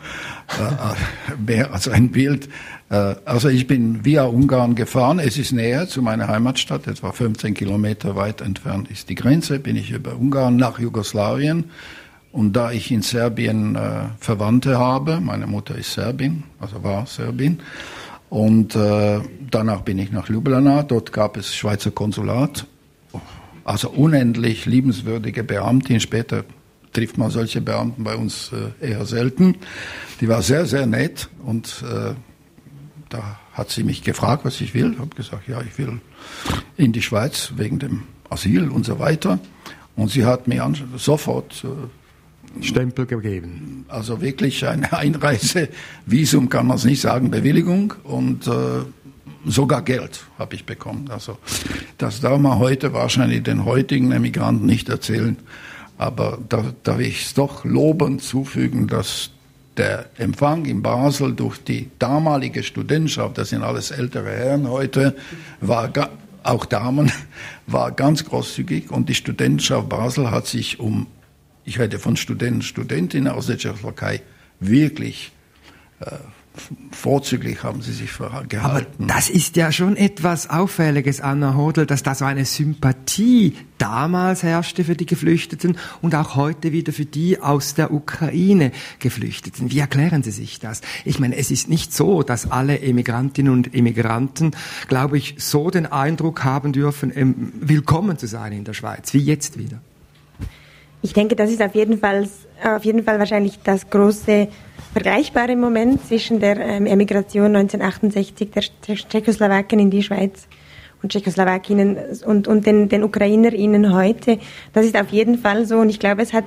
äh, 0.49 1.43
mehr 1.45 1.75
als 1.75 1.89
ein 1.89 2.13
Bild. 2.13 2.49
Äh, 2.89 3.17
also 3.25 3.49
ich 3.49 3.67
bin 3.67 4.05
via 4.05 4.27
Ungarn 4.27 4.77
gefahren. 4.77 5.19
Es 5.19 5.39
ist 5.39 5.51
näher 5.51 5.89
zu 5.89 6.03
meiner 6.03 6.29
Heimatstadt, 6.29 6.87
etwa 6.87 7.11
15 7.11 7.53
Kilometer 7.53 8.15
weit 8.15 8.41
entfernt 8.43 8.93
ist 8.93 9.09
die 9.09 9.17
Grenze. 9.17 9.59
Bin 9.59 9.75
ich 9.75 9.91
über 9.91 10.15
Ungarn 10.15 10.55
nach 10.55 10.79
Jugoslawien. 10.79 11.65
Und 12.31 12.53
da 12.53 12.71
ich 12.71 12.93
in 12.93 13.03
Serbien 13.03 13.75
äh, 13.75 14.05
Verwandte 14.21 14.79
habe, 14.79 15.19
meine 15.21 15.49
Mutter 15.49 15.75
ist 15.75 15.95
Serbin, 15.95 16.45
also 16.61 16.85
war 16.85 17.07
Serbin, 17.07 17.59
und 18.31 18.77
äh, 18.77 19.21
danach 19.51 19.81
bin 19.81 19.99
ich 19.99 20.13
nach 20.13 20.29
Ljubljana. 20.29 20.85
Dort 20.85 21.13
gab 21.13 21.37
es 21.37 21.57
Schweizer 21.57 21.91
Konsulat, 21.91 22.67
also 23.65 23.91
unendlich 23.91 24.65
liebenswürdige 24.67 25.43
Beamtin. 25.43 25.99
Später 25.99 26.45
trifft 26.95 27.19
man 27.19 27.31
solche 27.31 27.61
Beamten 27.61 28.05
bei 28.05 28.17
uns 28.17 28.51
äh, 28.81 28.93
eher 28.93 29.05
selten. 29.05 29.57
Die 30.21 30.29
war 30.29 30.41
sehr, 30.41 30.65
sehr 30.65 30.87
nett 30.87 31.29
und 31.45 31.85
äh, 31.87 32.15
da 33.11 33.39
hat 33.53 33.71
sie 33.71 33.85
mich 33.85 34.03
gefragt, 34.03 34.45
was 34.45 34.61
ich 34.61 34.73
will. 34.75 34.93
Ich 34.95 34.99
habe 34.99 35.15
gesagt, 35.15 35.47
ja, 35.47 35.61
ich 35.61 35.77
will 35.77 36.01
in 36.77 36.93
die 36.93 37.03
Schweiz 37.03 37.53
wegen 37.57 37.79
dem 37.79 38.05
Asyl 38.31 38.71
und 38.71 38.87
so 38.87 38.99
weiter. 38.99 39.39
Und 39.97 40.11
sie 40.11 40.25
hat 40.25 40.49
mir 40.49 40.73
sofort 40.97 41.65
äh, 41.65 42.65
Stempel 42.65 43.07
gegeben. 43.07 43.85
Also 43.89 44.21
wirklich 44.21 44.67
ein 44.67 44.85
Einreisevisum 44.85 46.49
kann 46.49 46.67
man 46.67 46.77
es 46.77 46.85
nicht 46.85 47.01
sagen, 47.01 47.31
Bewilligung 47.31 47.95
und 48.05 48.47
äh, 48.47 48.51
sogar 49.45 49.83
Geld 49.83 50.25
habe 50.39 50.55
ich 50.55 50.65
bekommen. 50.65 51.11
Also 51.11 51.39
das 51.99 52.21
darf 52.21 52.39
man 52.39 52.59
heute 52.59 52.93
wahrscheinlich 52.93 53.43
den 53.43 53.65
heutigen 53.65 54.13
Emigranten 54.13 54.67
nicht 54.67 54.89
erzählen. 54.89 55.37
Aber 55.99 56.39
da 56.49 56.73
darf 56.83 56.99
ich 56.99 57.23
es 57.23 57.35
doch 57.35 57.65
lobend 57.65 58.23
zufügen, 58.23 58.89
dass 58.89 59.31
der 59.77 60.07
Empfang 60.17 60.65
in 60.67 60.83
Basel 60.83 61.35
durch 61.35 61.59
die 61.59 61.91
damalige 61.99 62.63
Studentschaft, 62.63 63.39
das 63.39 63.51
sind 63.51 63.63
alles 63.63 63.91
ältere 63.91 64.31
Herren 64.31 64.69
heute, 64.69 65.17
war 65.61 65.91
auch 66.43 66.65
Damen, 66.65 67.11
war 67.67 67.93
ganz 67.93 68.25
großzügig. 68.25 68.91
Und 68.91 69.09
die 69.09 69.15
Studentschaft 69.15 69.89
Basel 69.89 70.31
hat 70.31 70.47
sich 70.47 70.79
um, 70.81 71.07
ich 71.65 71.79
rede 71.79 71.99
von 71.99 72.17
Studenten, 72.17 72.63
Studentinnen 72.63 73.33
aus 73.33 73.47
der 73.47 73.59
Tschechoslowakei, 73.59 74.23
wirklich 74.61 75.33
äh, 76.01 76.11
vorzüglich 76.93 77.65
haben 77.65 77.83
sie 77.83 77.93
sich 77.93 78.11
gehalten. 78.49 78.57
Aber 78.61 78.83
das 78.99 79.29
ist 79.29 79.57
ja 79.57 79.73
schon 79.73 79.97
etwas 79.97 80.49
Auffälliges, 80.49 81.21
Anna 81.21 81.57
Hodel, 81.57 81.85
dass 81.87 82.03
da 82.03 82.15
so 82.15 82.25
eine 82.25 82.45
Sympathie 82.45 83.57
damals 83.79 84.43
herrschte 84.43 84.85
für 84.85 84.95
die 84.95 85.07
Geflüchteten 85.07 85.77
und 86.01 86.15
auch 86.15 86.37
heute 86.37 86.73
wieder 86.73 86.93
für 86.93 87.05
die 87.05 87.41
aus 87.41 87.75
der 87.75 87.93
Ukraine 87.93 88.71
Geflüchteten. 89.01 89.71
Wie 89.73 89.81
erklären 89.81 90.23
Sie 90.23 90.31
sich 90.31 90.61
das? 90.61 90.81
Ich 91.05 91.19
meine, 91.19 91.37
es 91.37 91.51
ist 91.51 91.69
nicht 91.69 91.93
so, 91.93 92.23
dass 92.23 92.51
alle 92.51 92.81
Emigrantinnen 92.81 93.53
und 93.53 93.75
Emigranten, 93.75 94.53
glaube 94.89 95.19
ich, 95.19 95.35
so 95.39 95.71
den 95.71 95.87
Eindruck 95.87 96.45
haben 96.45 96.73
dürfen, 96.73 97.13
ähm, 97.15 97.53
willkommen 97.61 98.17
zu 98.17 98.29
sein 98.29 98.53
in 98.53 98.65
der 98.65 98.75
Schweiz, 98.75 99.13
wie 99.13 99.19
jetzt 99.19 99.59
wieder. 99.59 99.81
Ich 101.03 101.13
denke, 101.13 101.37
das 101.37 101.51
ist 101.51 101.61
auf 101.61 101.75
jeden 101.75 101.99
Fall, 101.99 102.29
auf 102.65 102.85
jeden 102.85 103.03
Fall 103.03 103.19
wahrscheinlich 103.19 103.59
das 103.63 103.91
große 103.91 104.49
vergleichbare 104.95 105.57
Moment 105.57 106.07
zwischen 106.07 106.39
der 106.39 106.57
ähm, 106.61 106.87
Emigration 106.87 107.57
1968 107.57 108.51
der 108.53 108.63
Tschechoslawaken 109.09 109.81
in 109.81 109.91
die 109.91 110.05
Schweiz 110.05 110.47
und 111.03 111.11
Tschechoslowakinnen 111.11 111.99
und, 112.25 112.47
und 112.47 112.65
den, 112.65 112.89
den 112.89 113.03
Ukrainerinnen 113.03 113.93
heute. 113.93 114.39
Das 114.73 114.87
ist 114.87 114.97
auf 114.97 115.09
jeden 115.09 115.37
Fall 115.37 115.67
so 115.67 115.79
und 115.79 115.89
ich 115.89 115.99
glaube, 115.99 116.23
es 116.23 116.33
hat 116.33 116.45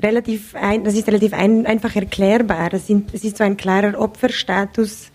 relativ 0.00 0.54
ein, 0.54 0.84
das 0.84 0.94
ist 0.94 1.08
relativ 1.08 1.34
ein, 1.34 1.66
einfach 1.66 1.96
erklärbar. 1.96 2.70
Das, 2.70 2.86
sind, 2.86 3.12
das 3.12 3.24
ist 3.24 3.38
so 3.38 3.44
ein 3.44 3.56
klarer 3.56 3.98
Opferstatus 3.98 5.10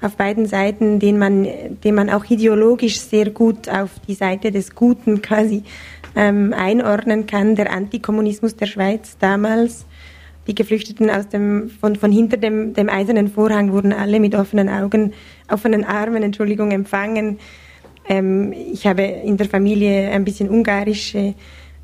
auf 0.00 0.14
beiden 0.16 0.46
Seiten, 0.46 1.00
den 1.00 1.18
man, 1.18 1.48
den 1.82 1.94
man 1.96 2.10
auch 2.10 2.26
ideologisch 2.26 3.00
sehr 3.00 3.30
gut 3.30 3.68
auf 3.68 3.90
die 4.06 4.14
Seite 4.14 4.52
des 4.52 4.76
Guten 4.76 5.20
quasi 5.22 5.64
ähm, 6.14 6.54
einordnen 6.56 7.26
kann. 7.26 7.56
Der 7.56 7.72
Antikommunismus 7.72 8.54
der 8.54 8.66
Schweiz 8.66 9.16
damals 9.18 9.84
die 10.46 10.54
Geflüchteten 10.54 11.10
aus 11.10 11.28
dem, 11.28 11.70
von, 11.70 11.96
von 11.96 12.12
hinter 12.12 12.36
dem, 12.36 12.74
dem 12.74 12.88
eisernen 12.88 13.28
Vorhang 13.28 13.72
wurden 13.72 13.92
alle 13.92 14.20
mit 14.20 14.34
offenen 14.34 14.68
Augen, 14.68 15.12
offenen 15.50 15.84
Armen, 15.84 16.22
Entschuldigung, 16.22 16.70
empfangen. 16.70 17.38
Ähm, 18.08 18.52
ich 18.52 18.86
habe 18.86 19.02
in 19.02 19.36
der 19.36 19.48
Familie 19.48 20.10
ein 20.10 20.24
bisschen 20.24 20.50
ungarische, 20.50 21.34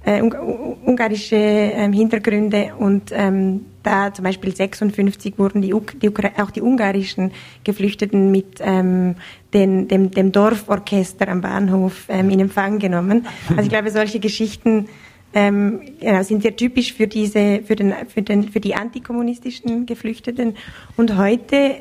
äh, 0.05 0.21
ungarische 0.23 1.37
ähm, 1.37 1.93
Hintergründe 1.93 2.73
und 2.79 3.11
ähm, 3.12 3.67
da 3.83 4.12
zum 4.12 4.25
Beispiel 4.25 4.55
56 4.55 5.38
wurden 5.38 5.62
die, 5.62 5.75
die 6.02 6.11
auch 6.37 6.50
die 6.50 6.61
ungarischen 6.61 7.33
Geflüchteten 7.64 8.31
mit 8.31 8.59
ähm, 8.61 9.17
den, 9.55 9.88
dem, 9.88 10.11
dem 10.11 10.33
Dorforchester 10.33 11.29
am 11.29 11.40
Bahnhof 11.40 12.05
ähm, 12.09 12.29
in 12.29 12.40
Empfang 12.40 12.79
genommen. 12.79 13.26
Also 13.49 13.62
ich 13.62 13.69
glaube, 13.71 13.90
solche 13.90 14.21
Geschichten 14.21 14.88
ähm, 15.32 15.80
genau, 16.00 16.22
sind 16.22 16.42
sehr 16.42 16.56
typisch 16.56 16.92
für 16.92 17.06
diese, 17.06 17.62
für 17.64 17.76
den, 17.76 17.94
für 18.08 18.22
den, 18.22 18.50
für 18.50 18.60
die 18.60 18.75
antikommunistischen 18.75 19.87
Geflüchteten. 19.87 20.56
Und 20.96 21.16
heute 21.16 21.76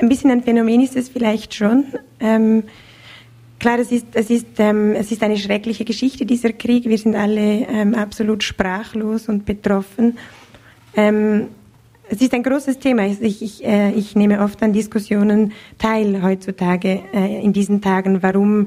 ein 0.00 0.08
bisschen 0.08 0.30
ein 0.30 0.42
Phänomen 0.42 0.80
ist 0.80 0.96
es 0.96 1.08
vielleicht 1.08 1.54
schon. 1.54 1.84
Ähm, 2.18 2.64
klar, 3.58 3.78
es 3.78 3.92
ist, 3.92 4.06
es 4.14 4.30
ist, 4.30 4.46
ähm, 4.58 4.94
es 4.94 5.12
ist 5.12 5.22
eine 5.22 5.36
schreckliche 5.36 5.84
Geschichte 5.84 6.26
dieser 6.26 6.52
Krieg. 6.52 6.84
Wir 6.84 6.98
sind 6.98 7.14
alle 7.14 7.66
ähm, 7.68 7.94
absolut 7.94 8.42
sprachlos 8.42 9.28
und 9.28 9.44
betroffen. 9.44 10.18
Ähm, 10.96 11.48
es 12.08 12.20
ist 12.20 12.34
ein 12.34 12.42
großes 12.42 12.80
Thema. 12.80 13.06
Ich, 13.06 13.40
ich, 13.40 13.64
äh, 13.64 13.92
ich 13.92 14.16
nehme 14.16 14.40
oft 14.42 14.60
an 14.64 14.72
Diskussionen 14.72 15.52
teil 15.78 16.22
heutzutage 16.22 17.02
äh, 17.12 17.40
in 17.40 17.52
diesen 17.52 17.80
Tagen, 17.80 18.20
warum 18.22 18.66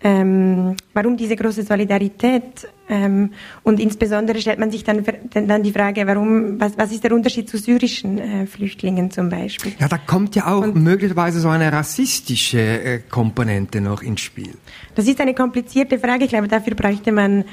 ähm, 0.00 0.76
warum 0.94 1.16
diese 1.16 1.34
große 1.34 1.64
Solidarität 1.64 2.68
ähm, 2.88 3.32
und 3.64 3.80
insbesondere 3.80 4.40
stellt 4.40 4.60
man 4.60 4.70
sich 4.70 4.84
dann, 4.84 5.04
dann 5.32 5.62
die 5.62 5.72
Frage, 5.72 6.06
warum, 6.06 6.60
was, 6.60 6.78
was 6.78 6.92
ist 6.92 7.02
der 7.02 7.12
Unterschied 7.12 7.48
zu 7.48 7.58
syrischen 7.58 8.18
äh, 8.18 8.46
Flüchtlingen 8.46 9.10
zum 9.10 9.28
Beispiel? 9.28 9.72
Ja, 9.78 9.88
da 9.88 9.98
kommt 9.98 10.36
ja 10.36 10.46
auch 10.46 10.62
und, 10.62 10.76
möglicherweise 10.76 11.40
so 11.40 11.48
eine 11.48 11.72
rassistische 11.72 12.60
äh, 12.60 12.98
Komponente 13.10 13.80
noch 13.80 14.02
ins 14.02 14.20
Spiel. 14.20 14.52
Das 14.94 15.08
ist 15.08 15.20
eine 15.20 15.34
komplizierte 15.34 15.98
Frage. 15.98 16.24
Ich 16.24 16.30
glaube, 16.30 16.48
dafür 16.48 16.76
bräuchte 16.76 17.10
man 17.10 17.44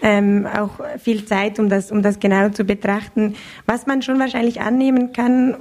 ähm, 0.00 0.46
auch 0.46 0.80
viel 0.98 1.24
Zeit, 1.24 1.58
um 1.58 1.68
das, 1.68 1.90
um 1.90 2.02
das 2.02 2.20
genau 2.20 2.50
zu 2.50 2.62
betrachten. 2.62 3.34
Was 3.66 3.86
man 3.86 4.02
schon 4.02 4.20
wahrscheinlich 4.20 4.60
annehmen 4.60 5.12
kann, 5.12 5.56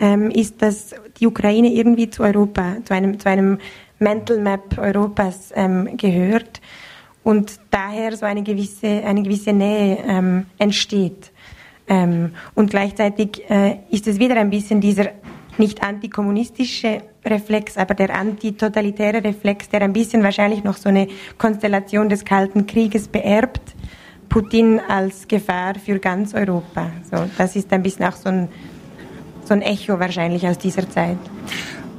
ähm, 0.00 0.30
ist, 0.30 0.62
dass 0.62 0.94
die 1.18 1.26
Ukraine 1.26 1.72
irgendwie 1.72 2.10
zu 2.10 2.22
Europa, 2.22 2.76
zu 2.84 2.94
einem, 2.94 3.18
zu 3.18 3.28
einem 3.28 3.58
Mental 3.98 4.38
Map 4.38 4.78
Europas 4.78 5.52
ähm, 5.54 5.96
gehört. 5.96 6.60
und 7.24 7.60
daher 7.70 8.16
so 8.16 8.24
eine 8.24 8.42
gewisse, 8.42 9.04
eine 9.04 9.22
gewisse 9.22 9.52
Nähe 9.52 9.98
ähm, 10.06 10.46
entsteht. 10.58 11.30
Ähm, 11.86 12.32
und 12.54 12.70
gleichzeitig 12.70 13.42
äh, 13.50 13.80
ist 13.90 14.06
es 14.06 14.18
wieder 14.18 14.36
ein 14.36 14.50
bisschen 14.50 14.80
dieser 14.80 15.10
nicht 15.58 15.82
antikommunistische 15.82 17.02
Reflex, 17.24 17.76
aber 17.76 17.94
der 17.94 18.14
antitotalitäre 18.14 19.22
Reflex, 19.22 19.68
der 19.68 19.82
ein 19.82 19.92
bisschen 19.92 20.22
wahrscheinlich 20.22 20.64
noch 20.64 20.76
so 20.76 20.88
eine 20.88 21.08
Konstellation 21.36 22.08
des 22.08 22.24
Kalten 22.24 22.66
Krieges 22.66 23.08
beerbt. 23.08 23.74
Putin 24.28 24.80
als 24.88 25.26
Gefahr 25.26 25.74
für 25.74 25.98
ganz 25.98 26.34
Europa. 26.34 26.90
So, 27.10 27.28
das 27.36 27.56
ist 27.56 27.72
ein 27.72 27.82
bisschen 27.82 28.04
auch 28.04 28.16
so 28.16 28.28
ein, 28.28 28.48
so 29.44 29.54
ein 29.54 29.62
Echo 29.62 29.98
wahrscheinlich 29.98 30.46
aus 30.46 30.58
dieser 30.58 30.88
Zeit. 30.88 31.18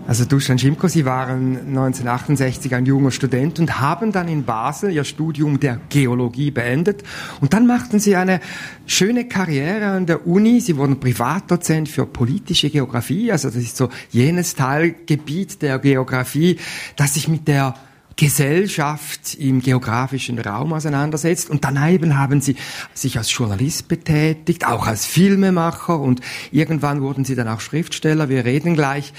Also 0.09 0.25
Dusan 0.25 0.57
Schimko, 0.57 0.87
Sie 0.87 1.05
waren 1.05 1.55
1968 1.67 2.73
ein 2.73 2.87
junger 2.87 3.11
Student 3.11 3.59
und 3.59 3.79
haben 3.79 4.11
dann 4.11 4.27
in 4.27 4.43
Basel 4.43 4.91
Ihr 4.91 5.03
Studium 5.03 5.59
der 5.59 5.79
Geologie 5.89 6.49
beendet. 6.49 7.03
Und 7.41 7.53
dann 7.53 7.67
machten 7.67 7.99
Sie 7.99 8.15
eine 8.15 8.39
schöne 8.87 9.27
Karriere 9.27 9.85
an 9.85 10.07
der 10.07 10.25
Uni. 10.25 10.61
Sie 10.61 10.77
wurden 10.77 10.99
Privatdozent 10.99 11.89
für 11.89 12.07
politische 12.07 12.71
Geografie. 12.71 13.31
Also 13.31 13.49
das 13.49 13.57
ist 13.57 13.77
so 13.77 13.89
jenes 14.09 14.55
Teilgebiet 14.55 15.61
der 15.61 15.77
Geografie, 15.77 16.57
das 16.95 17.13
sich 17.13 17.27
mit 17.27 17.47
der 17.47 17.75
Gesellschaft 18.15 19.35
im 19.35 19.61
geografischen 19.61 20.39
Raum 20.39 20.73
auseinandersetzt. 20.73 21.51
Und 21.51 21.63
daneben 21.63 22.17
haben 22.17 22.41
sie 22.41 22.55
sich 22.95 23.15
als 23.19 23.31
Journalist 23.31 23.87
betätigt, 23.87 24.65
auch 24.65 24.87
als 24.87 25.05
Filmemacher 25.05 25.99
und 25.99 26.21
irgendwann 26.51 27.03
wurden 27.03 27.25
sie 27.25 27.35
dann 27.35 27.47
auch 27.47 27.61
Schriftsteller. 27.61 28.27
Wir 28.27 28.43
reden 28.43 28.73
gleich. 28.73 29.13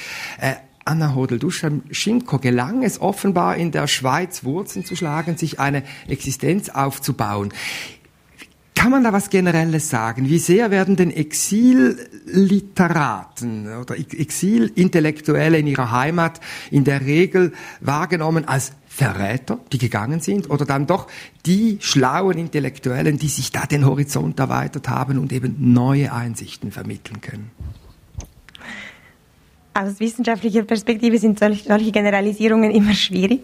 Anna 0.85 1.15
Hodel-Duschenko 1.15 2.39
gelang 2.39 2.83
es 2.83 3.01
offenbar 3.01 3.57
in 3.57 3.71
der 3.71 3.87
Schweiz 3.87 4.43
Wurzeln 4.45 4.85
zu 4.85 4.97
schlagen, 4.97 5.37
sich 5.37 5.61
eine 5.61 5.85
Existenz 6.09 6.69
aufzubauen. 6.69 7.53
Kann 8.75 8.91
man 8.93 9.05
da 9.05 9.13
was 9.13 9.29
Generelles 9.29 9.91
sagen? 9.91 10.31
Wie 10.31 10.39
sehr 10.39 10.71
werden 10.71 10.97
denn 10.97 11.11
Exilliteraten 11.11 13.77
oder 13.77 13.99
Exilintellektuelle 13.99 15.59
in 15.59 15.67
ihrer 15.67 15.91
Heimat 15.91 16.41
in 16.71 16.85
der 16.85 17.03
Regel 17.03 17.53
wahrgenommen 17.81 18.47
als 18.47 18.73
Verräter, 18.89 19.59
die 19.73 19.77
gegangen 19.77 20.21
sind, 20.21 20.49
oder 20.49 20.65
dann 20.65 20.87
doch 20.87 21.09
die 21.45 21.77
schlauen 21.81 22.39
Intellektuellen, 22.39 23.19
die 23.19 23.29
sich 23.29 23.53
da 23.53 23.67
den 23.67 23.85
Horizont 23.85 24.41
erweitert 24.41 24.89
haben 24.89 25.19
und 25.19 25.31
eben 25.31 25.75
neue 25.75 26.15
Einsichten 26.15 26.73
vermitteln 26.73 27.21
können? 27.21 27.51
Aus 29.75 30.01
wissenschaftlicher 30.01 30.63
Perspektive 30.65 31.19
sind 31.19 31.39
solche, 31.39 31.93
Generalisierungen 31.93 32.71
immer 32.71 32.95
schwierig. 32.95 33.43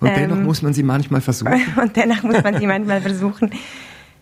Und 0.00 0.10
dennoch 0.14 0.36
ähm, 0.36 0.44
muss 0.44 0.62
man 0.62 0.72
sie 0.72 0.82
manchmal 0.82 1.20
versuchen. 1.20 1.54
Und 1.80 1.96
dennoch 1.96 2.22
muss 2.22 2.42
man 2.42 2.58
sie 2.58 2.66
manchmal 2.66 3.00
versuchen. 3.00 3.50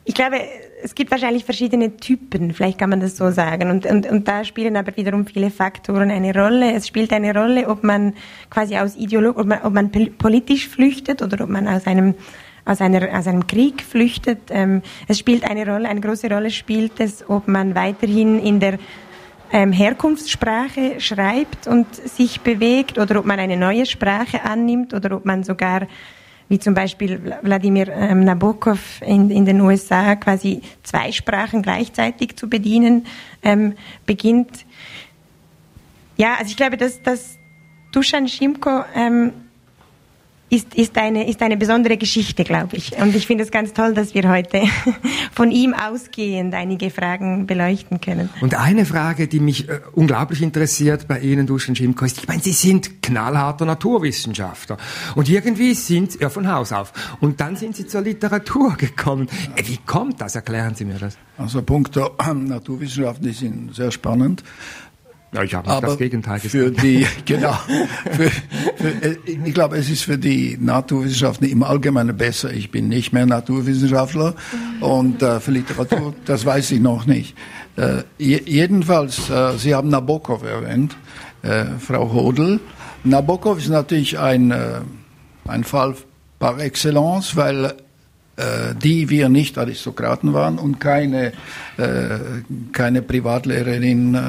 Ich 0.05 0.15
glaube, 0.15 0.37
es 0.83 0.95
gibt 0.95 1.11
wahrscheinlich 1.11 1.45
verschiedene 1.45 1.97
Typen, 1.97 2.53
vielleicht 2.55 2.79
kann 2.79 2.91
man 2.91 3.01
das 3.01 3.17
so 3.17 3.31
sagen. 3.31 3.71
Und, 3.71 3.85
und, 3.85 4.07
und 4.07 4.27
da 4.27 4.45
spielen 4.45 4.77
aber 4.77 4.97
wiederum 4.97 5.27
viele 5.27 5.51
Faktoren 5.51 6.11
eine 6.11 6.35
Rolle. 6.35 6.73
Es 6.73 6.89
spielt 6.89 7.13
eine 7.13 7.35
Rolle, 7.35 7.69
ob 7.69 7.85
man 7.85 8.15
quasi 8.49 8.77
aus 8.77 8.97
Ideolog, 8.97 9.39
ob 9.39 9.47
man, 9.47 9.61
ob 9.63 9.73
man 9.73 9.91
politisch 9.91 10.69
flüchtet 10.69 11.23
oder 11.23 11.45
ob 11.45 11.51
man 11.51 11.69
aus 11.69 11.87
einem 11.87 12.15
aus, 12.65 12.81
einer, 12.81 13.19
aus 13.19 13.27
einem 13.27 13.47
Krieg 13.47 13.83
flüchtet. 13.83 14.39
Ähm, 14.51 14.83
es 15.09 15.19
spielt 15.19 15.49
eine 15.49 15.67
Rolle, 15.67 15.89
eine 15.89 16.01
große 16.01 16.31
Rolle 16.31 16.51
spielt 16.51 17.01
es, 17.01 17.29
ob 17.29 17.49
man 17.49 17.75
weiterhin 17.75 18.39
in 18.39 18.61
der 18.61 18.79
ähm, 19.53 19.73
Herkunftssprache 19.73 21.01
schreibt 21.01 21.67
und 21.67 21.95
sich 21.95 22.41
bewegt 22.41 22.99
oder 22.99 23.19
ob 23.19 23.27
man 23.27 23.39
eine 23.39 23.57
neue 23.57 23.87
Sprache 23.87 24.45
annimmt 24.45 24.95
oder 24.95 25.17
ob 25.17 25.25
man 25.25 25.43
sogar 25.43 25.87
wie 26.49 26.59
zum 26.59 26.75
Beispiel 26.75 27.37
Wladimir 27.43 27.89
ähm, 27.89 28.25
Nabokov 28.25 29.01
in, 29.03 29.31
in 29.31 29.45
den 29.45 29.61
USA 29.61 30.17
quasi 30.17 30.63
zwei 30.83 31.13
Sprachen 31.13 31.63
gleichzeitig 31.63 32.37
zu 32.37 32.49
bedienen 32.49 33.07
ähm, 33.43 33.75
beginnt. 34.05 34.67
Ja, 36.17 36.35
also 36.35 36.51
ich 36.51 36.57
glaube, 36.57 36.77
dass, 36.77 37.01
dass 37.03 37.39
Dusan 37.93 38.27
Schimko 38.27 38.85
ähm, 38.97 39.33
ist, 40.51 40.75
ist, 40.75 40.99
eine, 40.99 41.29
ist 41.29 41.41
eine 41.43 41.57
besondere 41.57 41.97
Geschichte, 41.97 42.43
glaube 42.43 42.77
ich. 42.77 42.93
Und 43.01 43.15
ich 43.15 43.27
finde 43.27 43.45
es 43.45 43.53
ganz 43.53 43.73
toll, 43.73 43.95
dass 43.95 44.15
wir 44.15 44.29
heute 44.29 44.63
von 45.33 45.53
ihm 45.53 45.73
ausgehend 45.75 46.55
einige 46.55 46.91
Fragen 46.91 47.47
beleuchten 47.47 48.01
können. 48.01 48.29
Und 48.41 48.55
eine 48.55 48.85
Frage, 48.85 49.29
die 49.29 49.39
mich 49.39 49.69
äh, 49.69 49.81
unglaublich 49.93 50.43
interessiert 50.43 51.07
bei 51.07 51.21
Ihnen, 51.21 51.47
Duschen 51.47 51.77
Schimko, 51.77 52.05
ist, 52.05 52.19
ich 52.19 52.29
meine, 52.29 52.43
Sie 52.43 52.53
sind 52.53 53.01
knallharter 53.01 53.65
Naturwissenschaftler. 53.65 54.77
Und 55.15 55.29
irgendwie 55.29 55.75
sind 55.75 56.13
Sie 56.13 56.19
ja, 56.19 56.29
von 56.29 56.49
Haus 56.49 56.73
auf. 56.73 56.93
Und 57.21 57.41
dann 57.41 57.55
sind 57.55 57.77
Sie 57.77 57.87
zur 57.87 58.01
Literatur 58.01 58.77
gekommen. 58.77 59.29
Äh, 59.55 59.63
wie 59.67 59.79
kommt 59.87 60.21
das? 60.21 60.35
Erklären 60.35 60.75
Sie 60.75 60.85
mir 60.85 60.99
das. 60.99 61.17
Also 61.39 61.63
Punkte 61.63 62.11
Naturwissenschaften, 62.35 63.25
die 63.25 63.33
sind 63.33 63.75
sehr 63.75 63.93
spannend. 63.93 64.43
Ja, 65.33 65.45
ich 65.45 65.55
habe 65.55 65.71
Aber 65.71 65.87
das 65.89 65.99
Gegenteil 65.99 66.41
gesagt. 66.41 66.53
Für 66.53 66.71
die, 66.73 67.07
genau. 67.25 67.53
Für, 68.11 68.31
für, 68.31 68.89
äh, 69.03 69.17
ich 69.45 69.55
glaube, 69.55 69.77
es 69.77 69.89
ist 69.89 70.03
für 70.03 70.19
die 70.19 70.59
Naturwissenschaften 70.61 71.49
im 71.49 71.63
Allgemeinen 71.63 72.17
besser. 72.17 72.53
Ich 72.53 72.71
bin 72.71 72.89
nicht 72.89 73.13
mehr 73.13 73.27
Naturwissenschaftler 73.27 74.35
und 74.81 75.23
äh, 75.23 75.39
für 75.39 75.53
Literatur, 75.53 76.15
das 76.25 76.45
weiß 76.45 76.73
ich 76.73 76.81
noch 76.81 77.07
nicht. 77.07 77.37
Äh, 77.77 78.03
jedenfalls, 78.19 79.31
äh, 79.31 79.57
Sie 79.57 79.75
haben 79.75 79.89
Nabokov 79.89 80.43
erwähnt, 80.43 80.97
äh, 81.43 81.65
Frau 81.79 82.13
Hodel. 82.13 82.59
Nabokov 83.05 83.59
ist 83.59 83.69
natürlich 83.69 84.19
ein, 84.19 84.51
äh, 84.51 84.81
ein 85.47 85.63
Fall 85.63 85.95
par 86.41 86.59
excellence, 86.59 87.37
weil 87.37 87.75
die 88.83 89.11
wir 89.11 89.29
nicht 89.29 89.59
Aristokraten 89.59 90.33
waren 90.33 90.59
und 90.59 90.81
keine, 90.81 91.33
äh, 91.77 92.19
keine 92.73 93.03
Privatlehrerin 93.03 94.15
äh, 94.15 94.21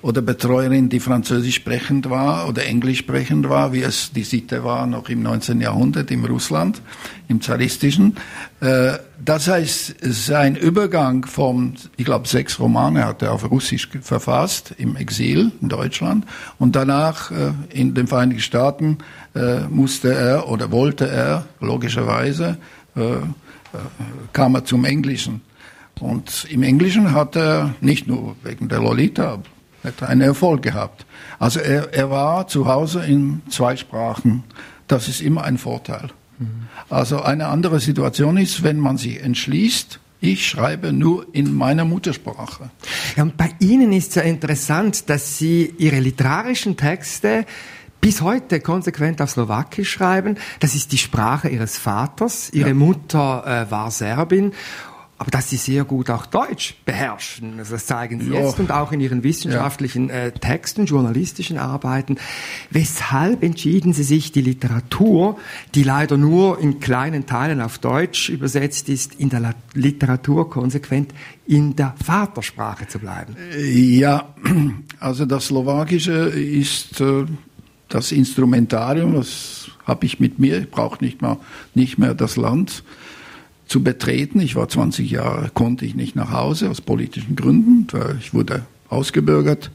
oder 0.00 0.22
Betreuerin, 0.22 0.88
die 0.88 1.00
Französisch 1.00 1.56
sprechend 1.56 2.08
war 2.08 2.48
oder 2.48 2.64
Englisch 2.64 2.98
sprechend 2.98 3.48
war, 3.48 3.72
wie 3.72 3.82
es 3.82 4.12
die 4.12 4.24
Sitte 4.24 4.64
war 4.64 4.86
noch 4.86 5.08
im 5.08 5.22
19. 5.22 5.60
Jahrhundert 5.60 6.10
im 6.10 6.24
Russland, 6.24 6.82
im 7.28 7.40
zaristischen. 7.40 8.16
Das 9.24 9.48
heißt, 9.48 9.94
sein 10.00 10.56
Übergang 10.56 11.24
vom, 11.24 11.74
ich 11.96 12.04
glaube, 12.04 12.26
sechs 12.26 12.58
Romane 12.58 13.04
hat 13.04 13.22
er 13.22 13.32
auf 13.32 13.48
Russisch 13.48 13.88
verfasst, 14.00 14.74
im 14.76 14.96
Exil 14.96 15.52
in 15.60 15.68
Deutschland. 15.68 16.26
Und 16.58 16.74
danach 16.74 17.30
in 17.70 17.94
den 17.94 18.08
Vereinigten 18.08 18.42
Staaten 18.42 18.98
musste 19.70 20.12
er 20.12 20.48
oder 20.48 20.72
wollte 20.72 21.08
er 21.08 21.46
logischerweise 21.60 22.58
kam 24.32 24.54
er 24.54 24.64
zum 24.64 24.84
Englischen. 24.84 25.40
Und 26.00 26.46
im 26.50 26.62
Englischen 26.62 27.12
hat 27.12 27.36
er 27.36 27.74
nicht 27.80 28.06
nur 28.06 28.36
wegen 28.42 28.68
der 28.68 28.80
Lolita, 28.80 29.40
einen 30.00 30.20
Erfolg 30.20 30.62
gehabt. 30.62 31.06
Also 31.38 31.60
er, 31.60 31.92
er 31.92 32.10
war 32.10 32.46
zu 32.48 32.66
Hause 32.66 33.04
in 33.04 33.42
zwei 33.50 33.76
Sprachen. 33.76 34.44
Das 34.88 35.08
ist 35.08 35.20
immer 35.20 35.44
ein 35.44 35.58
Vorteil. 35.58 36.08
Mhm. 36.38 36.68
Also 36.88 37.22
eine 37.22 37.46
andere 37.46 37.80
Situation 37.80 38.36
ist, 38.36 38.62
wenn 38.62 38.78
man 38.78 38.96
sich 38.96 39.22
entschließt, 39.22 40.00
ich 40.20 40.46
schreibe 40.46 40.92
nur 40.92 41.26
in 41.32 41.52
meiner 41.52 41.84
Muttersprache. 41.84 42.70
Ja, 43.16 43.24
und 43.24 43.36
bei 43.36 43.50
Ihnen 43.58 43.92
ist 43.92 44.10
es 44.10 44.14
ja 44.14 44.22
interessant, 44.22 45.10
dass 45.10 45.36
Sie 45.36 45.74
Ihre 45.78 45.98
literarischen 45.98 46.76
Texte 46.76 47.44
bis 48.02 48.20
heute 48.20 48.60
konsequent 48.60 49.22
auf 49.22 49.30
Slowakisch 49.30 49.92
schreiben. 49.92 50.36
Das 50.60 50.74
ist 50.74 50.92
die 50.92 50.98
Sprache 50.98 51.48
ihres 51.48 51.78
Vaters. 51.78 52.50
Ihre 52.52 52.70
ja. 52.70 52.74
Mutter 52.74 53.44
äh, 53.46 53.70
war 53.70 53.90
Serbin. 53.90 54.52
Aber 55.18 55.30
dass 55.30 55.48
sie 55.48 55.56
sehr 55.56 55.84
gut 55.84 56.10
auch 56.10 56.26
Deutsch 56.26 56.74
beherrschen, 56.84 57.60
also 57.60 57.74
das 57.74 57.86
zeigen 57.86 58.20
sie 58.20 58.30
ja. 58.30 58.40
jetzt 58.40 58.58
und 58.58 58.72
auch 58.72 58.90
in 58.90 58.98
ihren 58.98 59.22
wissenschaftlichen 59.22 60.08
ja. 60.08 60.14
äh, 60.16 60.32
Texten, 60.32 60.84
journalistischen 60.84 61.58
Arbeiten. 61.58 62.16
Weshalb 62.70 63.44
entschieden 63.44 63.92
sie 63.92 64.02
sich, 64.02 64.32
die 64.32 64.40
Literatur, 64.40 65.38
die 65.76 65.84
leider 65.84 66.16
nur 66.16 66.58
in 66.58 66.80
kleinen 66.80 67.24
Teilen 67.24 67.60
auf 67.60 67.78
Deutsch 67.78 68.30
übersetzt 68.30 68.88
ist, 68.88 69.14
in 69.14 69.28
der 69.28 69.54
Literatur 69.74 70.50
konsequent 70.50 71.14
in 71.46 71.76
der 71.76 71.94
Vatersprache 72.04 72.88
zu 72.88 72.98
bleiben? 72.98 73.36
Ja, 73.56 74.34
also 74.98 75.24
das 75.24 75.46
Slowakische 75.46 76.30
ist 76.30 77.00
äh, 77.00 77.26
das 77.94 78.10
Instrumentarium, 78.10 79.14
das 79.14 79.70
habe 79.84 80.06
ich 80.06 80.18
mit 80.18 80.38
mir, 80.38 80.60
ich 80.60 80.70
brauche 80.70 81.04
nicht 81.04 81.20
mehr, 81.20 81.38
nicht 81.74 81.98
mehr 81.98 82.14
das 82.14 82.36
Land 82.36 82.84
zu 83.66 83.82
betreten. 83.82 84.40
Ich 84.40 84.56
war 84.56 84.68
20 84.68 85.10
Jahre, 85.10 85.50
konnte 85.52 85.84
ich 85.84 85.94
nicht 85.94 86.16
nach 86.16 86.30
Hause 86.30 86.70
aus 86.70 86.80
politischen 86.80 87.36
Gründen. 87.36 87.86
Ich 88.18 88.32
wurde 88.32 88.64
ausgebürgert 88.88 89.70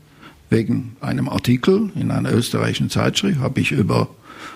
wegen 0.50 0.96
einem 1.02 1.30
Artikel 1.30 1.92
in 1.96 2.12
einer 2.12 2.32
österreichischen 2.34 2.90
Zeitschrift, 2.90 3.40
habe 3.40 3.60
ich 3.60 3.72
über 3.72 4.10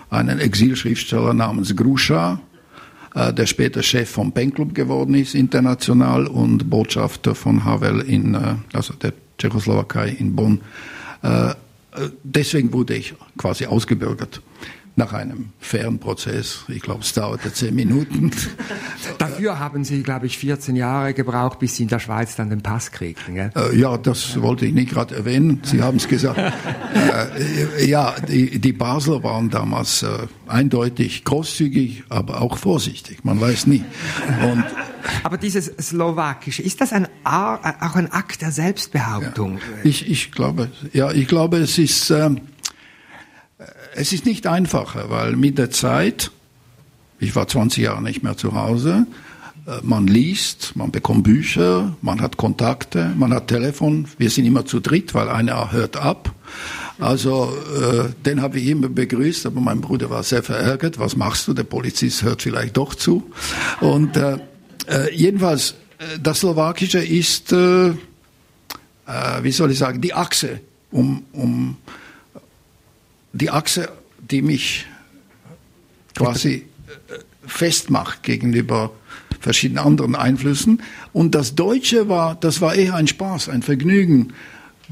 einen 0.09 0.39
Exilschriftsteller 0.39 1.33
namens 1.33 1.75
Gruscha, 1.75 2.39
äh, 3.13 3.33
der 3.33 3.45
später 3.45 3.83
Chef 3.83 4.09
vom 4.09 4.31
Pen 4.31 4.53
geworden 4.53 5.15
ist, 5.15 5.35
international 5.35 6.27
und 6.27 6.69
Botschafter 6.69 7.35
von 7.35 7.65
Havel 7.65 8.01
in, 8.01 8.35
äh, 8.35 8.55
also 8.73 8.93
der 8.93 9.13
Tschechoslowakei 9.37 10.09
in 10.09 10.35
Bonn, 10.35 10.61
äh, 11.23 11.53
deswegen 12.23 12.71
wurde 12.73 12.95
ich 12.95 13.13
quasi 13.37 13.65
ausgebürgert. 13.65 14.41
Nach 15.01 15.13
einem 15.13 15.49
fairen 15.59 15.97
Prozess. 15.97 16.59
Ich 16.67 16.83
glaube, 16.83 17.01
es 17.01 17.13
dauerte 17.13 17.51
zehn 17.51 17.73
Minuten. 17.73 18.29
Dafür 19.17 19.57
haben 19.57 19.83
Sie, 19.83 20.03
glaube 20.03 20.27
ich, 20.27 20.37
14 20.37 20.75
Jahre 20.75 21.15
gebraucht, 21.15 21.57
bis 21.57 21.75
Sie 21.75 21.83
in 21.83 21.89
der 21.89 21.97
Schweiz 21.97 22.35
dann 22.35 22.51
den 22.51 22.61
Pass 22.61 22.91
kriegten. 22.91 23.33
Gell? 23.33 23.49
Äh, 23.55 23.75
ja, 23.75 23.97
das 23.97 24.39
wollte 24.39 24.67
ich 24.67 24.73
nicht 24.75 24.91
gerade 24.91 25.15
erwähnen. 25.15 25.59
Sie 25.63 25.81
haben 25.81 25.97
es 25.97 26.07
gesagt. 26.07 26.37
äh, 26.37 27.83
ja, 27.83 28.13
die, 28.27 28.59
die 28.59 28.73
Basler 28.73 29.23
waren 29.23 29.49
damals 29.49 30.03
äh, 30.03 30.27
eindeutig 30.45 31.23
großzügig, 31.23 32.03
aber 32.09 32.39
auch 32.39 32.57
vorsichtig. 32.57 33.23
Man 33.23 33.41
weiß 33.41 33.65
nie. 33.65 33.83
Und 34.43 34.63
aber 35.23 35.37
dieses 35.37 35.65
Slowakische, 35.65 36.61
ist 36.61 36.79
das 36.79 36.93
ein, 36.93 37.07
auch 37.23 37.95
ein 37.95 38.11
Akt 38.11 38.43
der 38.43 38.51
Selbstbehauptung? 38.51 39.57
Ja, 39.57 39.61
ich, 39.83 40.07
ich 40.07 40.31
glaube, 40.31 40.69
ja, 40.93 41.11
ich 41.11 41.27
glaube, 41.27 41.57
es 41.57 41.79
ist, 41.79 42.11
äh, 42.11 42.29
es 43.95 44.13
ist 44.13 44.25
nicht 44.25 44.47
einfacher, 44.47 45.09
weil 45.09 45.35
mit 45.35 45.57
der 45.57 45.71
Zeit, 45.71 46.31
ich 47.19 47.35
war 47.35 47.47
20 47.47 47.83
Jahre 47.83 48.01
nicht 48.01 48.23
mehr 48.23 48.37
zu 48.37 48.53
Hause, 48.55 49.05
äh, 49.67 49.79
man 49.83 50.07
liest, 50.07 50.75
man 50.75 50.91
bekommt 50.91 51.23
Bücher, 51.23 51.95
man 52.01 52.21
hat 52.21 52.37
Kontakte, 52.37 53.11
man 53.15 53.33
hat 53.33 53.47
Telefon. 53.47 54.07
Wir 54.17 54.29
sind 54.29 54.45
immer 54.45 54.65
zu 54.65 54.79
dritt, 54.79 55.13
weil 55.13 55.29
einer 55.29 55.71
hört 55.71 55.97
ab. 55.97 56.33
Also 56.99 57.51
äh, 57.75 58.09
den 58.25 58.41
habe 58.41 58.59
ich 58.59 58.67
immer 58.67 58.89
begrüßt, 58.89 59.45
aber 59.45 59.61
mein 59.61 59.81
Bruder 59.81 60.09
war 60.09 60.23
sehr 60.23 60.43
verärgert. 60.43 60.99
Was 60.99 61.15
machst 61.15 61.47
du? 61.47 61.53
Der 61.53 61.63
Polizist 61.63 62.23
hört 62.23 62.41
vielleicht 62.41 62.77
doch 62.77 62.95
zu. 62.95 63.31
Und 63.79 64.17
äh, 64.17 64.37
äh, 64.87 65.13
jedenfalls, 65.13 65.75
äh, 65.97 66.19
das 66.21 66.39
Slowakische 66.39 66.99
ist, 66.99 67.51
äh, 67.51 67.93
wie 69.41 69.51
soll 69.51 69.71
ich 69.71 69.77
sagen, 69.77 69.99
die 69.99 70.13
Achse, 70.13 70.61
um, 70.91 71.23
um 71.33 71.77
die 73.33 73.49
Achse, 73.49 73.89
die 74.19 74.41
mich 74.41 74.85
quasi 76.15 76.65
äh, 76.87 77.19
festmacht 77.45 78.23
gegenüber 78.23 78.91
verschiedenen 79.39 79.83
anderen 79.83 80.15
Einflüssen. 80.15 80.81
Und 81.13 81.35
das 81.35 81.55
Deutsche 81.55 82.09
war, 82.09 82.35
das 82.35 82.61
war 82.61 82.75
eher 82.75 82.95
ein 82.95 83.07
Spaß, 83.07 83.49
ein 83.49 83.63
Vergnügen. 83.63 84.33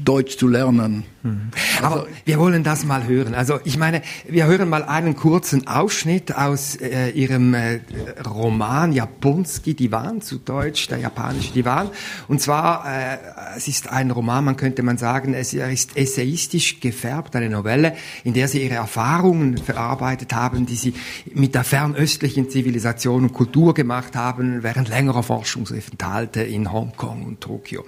Deutsch 0.04 0.38
zu 0.38 0.48
lernen. 0.48 1.04
Mhm. 1.22 1.50
Aber 1.82 1.96
also, 1.96 2.08
wir 2.24 2.38
wollen 2.38 2.64
das 2.64 2.84
mal 2.84 3.06
hören. 3.06 3.34
Also 3.34 3.60
ich 3.64 3.76
meine, 3.76 4.02
wir 4.26 4.46
hören 4.46 4.68
mal 4.68 4.84
einen 4.84 5.16
kurzen 5.16 5.66
Ausschnitt 5.66 6.34
aus 6.34 6.76
äh, 6.76 7.10
Ihrem 7.10 7.52
äh, 7.52 7.80
Roman 8.26 8.92
Japonski 8.92 9.74
Divan, 9.74 10.22
zu 10.22 10.38
Deutsch 10.38 10.88
der 10.88 10.98
japanische 10.98 11.52
Divan. 11.52 11.90
Und 12.28 12.40
zwar, 12.40 12.84
äh, 12.86 13.18
es 13.56 13.68
ist 13.68 13.90
ein 13.90 14.10
Roman, 14.10 14.44
man 14.44 14.56
könnte 14.56 14.82
man 14.82 14.96
sagen, 14.96 15.34
es 15.34 15.52
ist 15.52 15.96
essayistisch 15.96 16.80
gefärbt, 16.80 17.36
eine 17.36 17.50
Novelle, 17.50 17.96
in 18.24 18.32
der 18.32 18.48
Sie 18.48 18.64
Ihre 18.64 18.76
Erfahrungen 18.76 19.58
verarbeitet 19.58 20.32
haben, 20.34 20.64
die 20.64 20.76
Sie 20.76 20.94
mit 21.34 21.54
der 21.54 21.64
fernöstlichen 21.64 22.48
Zivilisation 22.48 23.24
und 23.24 23.32
Kultur 23.34 23.74
gemacht 23.74 24.16
haben, 24.16 24.62
während 24.62 24.88
längerer 24.88 25.22
Forschungsaufenthalte 25.22 26.42
in 26.42 26.72
Hongkong 26.72 27.24
und 27.24 27.40
Tokio. 27.40 27.84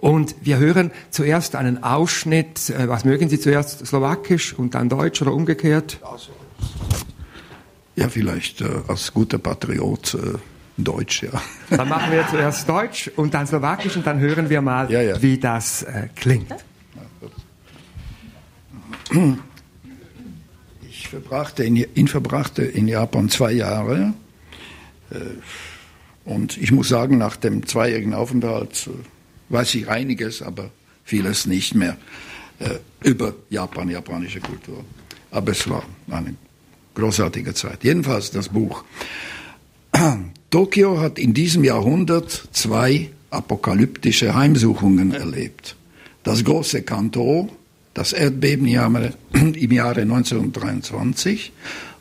Und 0.00 0.34
wir 0.40 0.58
hören 0.58 0.90
zuerst 1.10 1.54
einen 1.54 1.84
Ausschnitt, 1.84 2.61
äh, 2.70 2.88
was 2.88 3.04
mögen 3.04 3.28
Sie 3.28 3.38
zuerst, 3.38 3.86
Slowakisch 3.86 4.54
und 4.54 4.74
dann 4.74 4.88
Deutsch 4.88 5.22
oder 5.22 5.32
umgekehrt? 5.32 6.00
Ja, 7.94 8.08
vielleicht 8.08 8.60
äh, 8.60 8.68
als 8.88 9.12
guter 9.12 9.38
Patriot 9.38 10.14
äh, 10.14 10.38
Deutsch, 10.78 11.22
ja. 11.22 11.30
Dann 11.70 11.88
machen 11.88 12.12
wir 12.12 12.26
zuerst 12.28 12.66
Deutsch 12.68 13.10
und 13.16 13.34
dann 13.34 13.46
Slowakisch 13.46 13.96
und 13.96 14.06
dann 14.06 14.18
hören 14.18 14.48
wir 14.48 14.62
mal, 14.62 14.90
ja, 14.90 15.02
ja. 15.02 15.22
wie 15.22 15.38
das 15.38 15.82
äh, 15.82 16.08
klingt. 16.16 16.52
Ich 20.88 21.08
verbrachte 21.08 21.64
in, 21.64 21.76
in, 21.76 22.08
verbrachte 22.08 22.62
in 22.62 22.88
Japan 22.88 23.28
zwei 23.28 23.52
Jahre. 23.52 24.14
Äh, 25.10 25.16
und 26.24 26.56
ich 26.56 26.72
muss 26.72 26.88
sagen, 26.88 27.18
nach 27.18 27.36
dem 27.36 27.66
zweijährigen 27.66 28.14
Aufenthalt 28.14 28.88
äh, 28.88 29.52
weiß 29.52 29.74
ich 29.74 29.88
einiges, 29.88 30.40
aber 30.40 30.70
vieles 31.04 31.44
nicht 31.44 31.74
mehr 31.74 31.92
äh, 31.92 32.31
über 33.02 33.34
Japan, 33.50 33.88
japanische 33.88 34.40
Kultur. 34.40 34.84
Aber 35.30 35.52
es 35.52 35.68
war 35.68 35.82
eine 36.10 36.34
großartige 36.94 37.54
Zeit. 37.54 37.84
Jedenfalls 37.84 38.30
das 38.30 38.48
Buch. 38.48 38.84
Tokio 40.50 41.00
hat 41.00 41.18
in 41.18 41.34
diesem 41.34 41.64
Jahrhundert 41.64 42.48
zwei 42.52 43.10
apokalyptische 43.30 44.34
Heimsuchungen 44.34 45.12
erlebt. 45.12 45.76
Das 46.22 46.44
große 46.44 46.82
Kanto, 46.82 47.48
das 47.94 48.12
Erdbeben 48.12 48.66
im 48.66 48.72
Jahre, 48.72 49.14
im 49.32 49.72
Jahre 49.72 50.02
1923 50.02 51.52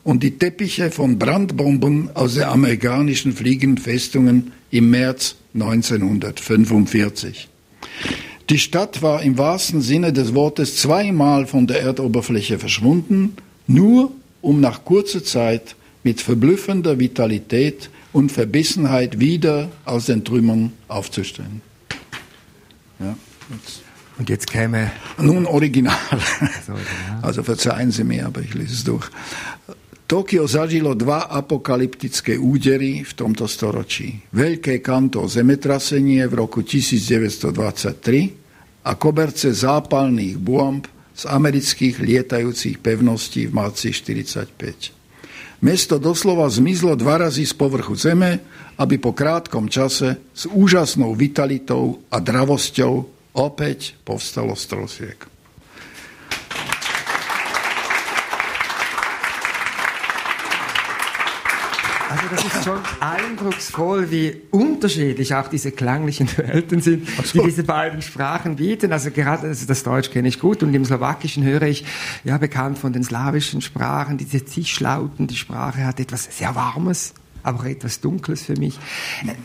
und 0.04 0.24
die 0.24 0.38
Teppiche 0.38 0.92
von 0.92 1.18
Brandbomben 1.20 2.16
aus 2.16 2.34
den 2.34 2.44
amerikanischen 2.44 3.34
Fliegenfestungen 3.34 4.52
im 4.72 4.90
März 4.90 5.36
1945. 5.54 7.51
Die 8.52 8.60
Stadt 8.60 9.02
war 9.02 9.24
im 9.24 9.38
wahrsten 9.38 9.80
Sinne 9.80 10.12
des 10.12 10.36
Wortes 10.36 10.76
zweimal 10.76 11.48
von 11.48 11.68
der 11.68 11.80
Erdoberfläche 11.84 12.60
verschwunden, 12.60 13.38
nur 13.66 14.12
um 14.42 14.60
nach 14.60 14.84
kurzer 14.84 15.24
Zeit 15.24 15.78
mit 16.04 16.20
verblüffender 16.20 17.00
Vitalität 17.00 17.90
und 18.12 18.30
Verbissenheit 18.30 19.22
wieder 19.22 19.70
aus 19.86 20.08
den 20.08 20.26
Trümmern 20.26 20.74
aufzustehen. 20.90 21.62
Ja, 23.00 23.16
jetzt. 23.56 23.84
Und 24.20 24.28
jetzt 24.30 24.52
käme. 24.52 24.92
Nun 25.18 25.46
original. 25.58 25.96
Also 27.22 27.44
verzeihen 27.44 27.92
Sie 27.92 28.04
mir, 28.04 28.26
aber 28.26 28.42
ich 28.42 28.54
lese 28.54 28.74
es 28.74 28.84
durch. 28.84 29.10
Tokio 30.12 30.44
zažilo 30.44 30.92
dva 30.92 31.32
apokalyptické 31.32 32.36
údery 32.36 33.08
v 33.08 33.16
tomto 33.16 33.48
storočí. 33.48 34.20
Veľké 34.36 34.84
kanto 34.84 35.24
zemetrasenie 35.24 36.28
v 36.28 36.34
roku 36.36 36.68
1923 36.68 38.41
a 38.82 38.92
koberce 38.98 39.54
zápalných 39.54 40.42
bomb 40.42 40.86
z 41.14 41.24
amerických 41.30 42.02
lietajúcich 42.02 42.82
pevností 42.82 43.46
v 43.46 43.54
marci 43.54 43.94
1945. 43.94 45.62
Mesto 45.62 46.02
doslova 46.02 46.50
zmizlo 46.50 46.98
dva 46.98 47.22
razy 47.22 47.46
z 47.46 47.54
povrchu 47.54 47.94
zeme, 47.94 48.42
aby 48.82 48.98
po 48.98 49.14
krátkom 49.14 49.70
čase 49.70 50.18
s 50.34 50.50
úžasnou 50.50 51.14
vitalitou 51.14 52.02
a 52.10 52.18
dravosťou 52.18 52.94
opäť 53.38 53.94
povstalo 54.02 54.58
z 54.58 54.64
trosiek. 54.66 55.31
Also 62.12 62.24
das 62.30 62.44
ist 62.44 62.66
schon 62.66 62.80
eindrucksvoll, 63.00 64.12
wie 64.12 64.42
unterschiedlich 64.52 65.34
auch 65.34 65.48
diese 65.48 65.72
klanglichen 65.72 66.28
Welten 66.38 66.82
sind, 66.82 67.08
die 67.34 67.40
diese 67.40 67.64
beiden 67.64 68.02
Sprachen 68.02 68.58
bieten. 68.58 68.92
Also 68.92 69.12
gerade 69.12 69.48
also 69.48 69.66
das 69.66 69.84
Deutsch 69.84 70.12
kenne 70.12 70.28
ich 70.28 70.38
gut 70.38 70.62
und 70.62 70.74
im 70.74 70.84
Slowakischen 70.84 71.46
höre 71.46 71.62
ich 71.62 71.86
ja 72.26 72.38
bekannt 72.38 72.78
von 72.78 72.92
den 72.92 73.06
slawischen 73.06 73.62
Sprachen, 73.62 74.18
diese 74.18 74.44
Zischlauten. 74.44 75.28
Die 75.28 75.38
Sprache 75.38 75.86
hat 75.86 76.02
etwas 76.02 76.28
sehr 76.38 76.54
Warmes, 76.54 77.14
aber 77.44 77.62
auch 77.62 77.66
etwas 77.66 78.02
Dunkles 78.02 78.44
für 78.44 78.58
mich. 78.60 78.78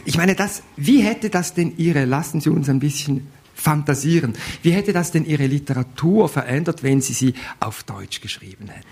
Ich 0.04 0.16
meine, 0.16 0.34
das, 0.34 0.64
wie 0.76 1.02
hätte 1.02 1.30
das 1.30 1.54
denn 1.54 1.74
Ihre, 1.76 2.04
lassen 2.04 2.40
Sie 2.40 2.50
uns 2.50 2.68
ein 2.68 2.80
bisschen 2.80 3.28
fantasieren, 3.54 4.34
wie 4.62 4.72
hätte 4.72 4.92
das 4.92 5.12
denn 5.12 5.24
Ihre 5.24 5.46
Literatur 5.46 6.28
verändert, 6.28 6.82
wenn 6.82 7.00
Sie 7.00 7.12
sie 7.12 7.34
auf 7.60 7.84
Deutsch 7.84 8.20
geschrieben 8.20 8.66
hätten? 8.66 8.86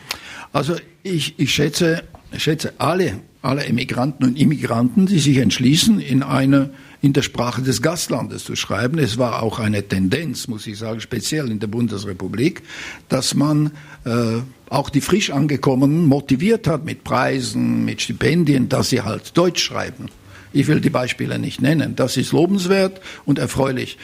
Also 0.53 0.77
ich, 1.03 1.37
ich 1.41 1.53
schätze, 1.53 2.05
ich 2.31 2.45
schätze 2.45 2.75
alle 2.79 3.21
alle 3.45 3.65
Emigranten 3.65 4.25
und 4.25 4.39
Immigranten, 4.39 5.07
die 5.07 5.19
sich 5.19 5.39
entschließen, 5.39 6.01
in 6.01 6.23
eine 6.23 6.71
in 7.03 7.13
der 7.13 7.21
Sprache 7.21 7.61
des 7.61 7.83
Gastlandes 7.83 8.45
zu 8.45 8.57
schreiben. 8.57 8.99
Es 8.99 9.19
war 9.19 9.43
auch 9.43 9.59
eine 9.59 9.87
Tendenz, 9.87 10.49
muss 10.49 10.67
ich 10.67 10.79
sagen, 10.79 11.03
speziell 11.03 11.51
in 11.51 11.61
der 11.61 11.67
Bundesrepublik, 11.67 12.63
dass 13.11 13.35
man 13.35 13.73
äh, 14.07 14.39
auch 14.71 14.89
die 14.89 15.03
frisch 15.03 15.31
angekommenen 15.31 16.07
motiviert 16.07 16.67
hat 16.67 16.87
mit 16.87 17.05
Preisen, 17.05 17.85
mit 17.85 18.01
Stipendien, 18.01 18.71
dass 18.71 18.89
sie 18.89 19.03
halt 19.03 19.37
Deutsch 19.37 19.63
schreiben. 19.63 20.07
Ich 20.55 20.67
will 20.67 20.81
die 20.81 20.89
Beispiele 20.89 21.39
nicht 21.39 21.61
nennen. 21.61 21.95
Das 21.95 22.17
ist 22.17 22.33
lobenswert 22.33 23.03
und 23.27 23.39
erfreulich. 23.39 23.99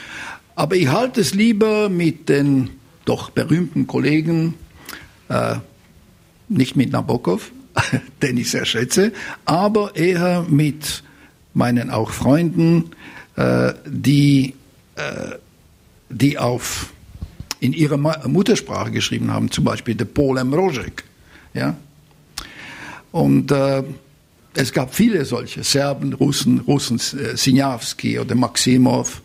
Aber 0.54 0.76
ich 0.76 0.88
halte 0.88 1.22
es 1.22 1.32
lieber 1.32 1.88
mit 1.88 2.28
den 2.28 2.68
doch 3.06 3.30
berühmten 3.30 3.86
Kollegen, 3.86 4.56
äh, 5.30 5.56
nicht 6.50 6.76
mit 6.76 6.92
Nabokov, 6.92 7.50
den 8.22 8.36
ich 8.36 8.50
sehr 8.50 8.64
schätze, 8.64 9.12
aber 9.44 9.96
eher 9.96 10.46
mit 10.48 11.02
meinen 11.54 11.90
auch 11.90 12.10
Freunden, 12.10 12.90
äh, 13.36 13.72
die, 13.86 14.54
äh, 14.96 15.36
die 16.08 16.38
auf 16.38 16.92
in 17.60 17.72
ihrer 17.72 17.98
Muttersprache 17.98 18.90
geschrieben 18.90 19.30
haben, 19.30 19.50
zum 19.50 19.64
Beispiel 19.64 19.94
der 19.94 20.06
Paul 20.06 20.42
Mrožek. 20.42 21.04
Ja? 21.52 21.76
Und 23.12 23.52
äh, 23.52 23.82
es 24.54 24.72
gab 24.72 24.94
viele 24.94 25.24
solche, 25.24 25.62
Serben, 25.62 26.12
Russen, 26.14 26.60
Russen, 26.60 26.96
äh, 26.96 27.36
Sinjavski 27.36 28.18
oder 28.18 28.34
Maximov. 28.34 29.22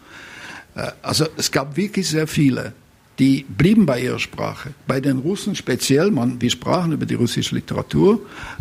Äh, 0.75 0.91
also 1.01 1.27
es 1.37 1.51
gab 1.51 1.77
wirklich 1.77 2.09
sehr 2.09 2.27
viele. 2.27 2.73
Die 3.19 3.45
blieben 3.47 3.85
bei 3.85 4.01
ihrer 4.01 4.19
Sprache. 4.19 4.73
Bei 4.87 4.99
den 4.99 5.19
Russen 5.19 5.55
speziell, 5.55 6.11
man, 6.11 6.41
wir 6.41 6.49
sprachen 6.49 6.91
über 6.91 7.05
die 7.05 7.15
russische 7.15 7.55
Literatur 7.55 8.19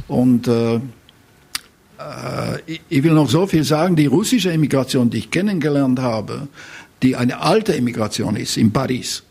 und 0.09 0.47
äh, 0.47 0.77
äh, 0.77 0.81
ich 2.89 3.03
will 3.03 3.13
noch 3.13 3.29
so 3.29 3.47
viel 3.47 3.65
sagen, 3.65 3.97
die 3.97 4.07
russische 4.07 4.53
Emigration, 4.53 5.11
die 5.11 5.19
ich 5.19 5.31
kennengelernt 5.31 6.01
habe, 6.01 6.49
die 7.03 7.17
eine 7.17 7.41
alte 7.41 7.77
Emigration 7.77 8.37
ist 8.37 8.57
in 8.57 8.73
Paris, 8.73 9.25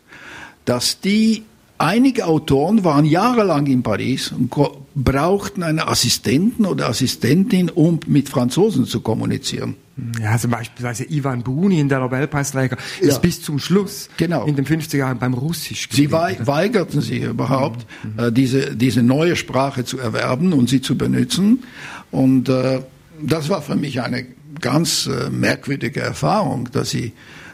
dass 0.64 1.00
die 1.00 1.42
einige 1.78 2.26
Autoren 2.26 2.84
waren 2.84 3.04
jahrelang 3.04 3.66
in 3.66 3.82
Paris 3.82 4.32
und 4.32 4.54
brauchten 4.94 5.62
einen 5.62 5.80
Assistenten 5.80 6.66
oder 6.66 6.88
Assistentin, 6.88 7.70
um 7.70 8.00
mit 8.06 8.28
Franzosen 8.28 8.84
zu 8.84 9.00
kommunizieren. 9.00 9.76
Ja, 10.20 10.32
also 10.32 10.48
beispielsweise 10.48 11.04
Ivan 11.08 11.42
Bunin, 11.42 11.88
der 11.88 12.00
Nobelpreisträger, 12.00 12.76
ja. 13.00 13.08
ist 13.08 13.22
bis 13.22 13.42
zum 13.42 13.60
Schluss 13.60 14.08
genau. 14.16 14.44
in 14.44 14.56
den 14.56 14.66
50er 14.66 14.96
Jahren 14.96 15.18
beim 15.18 15.34
Russisch 15.34 15.88
Sie 15.92 16.10
weigerten 16.10 17.00
sich 17.00 17.22
überhaupt, 17.22 17.86
mhm. 18.02 18.24
äh, 18.24 18.32
diese, 18.32 18.74
diese 18.74 19.02
neue 19.02 19.36
Sprache 19.36 19.84
zu 19.84 19.98
erwerben 19.98 20.52
und 20.52 20.68
sie 20.68 20.80
zu 20.80 20.98
benutzen. 20.98 21.62
Und 22.10 22.48
äh, 22.48 22.80
das 23.22 23.48
war 23.48 23.62
für 23.62 23.76
mich 23.76 24.00
eine 24.02 24.26
ganz 24.60 25.06
äh, 25.06 25.30
merkwürdige 25.30 26.00
Erfahrung, 26.00 26.68
dass 26.72 26.90
sie, 26.90 27.12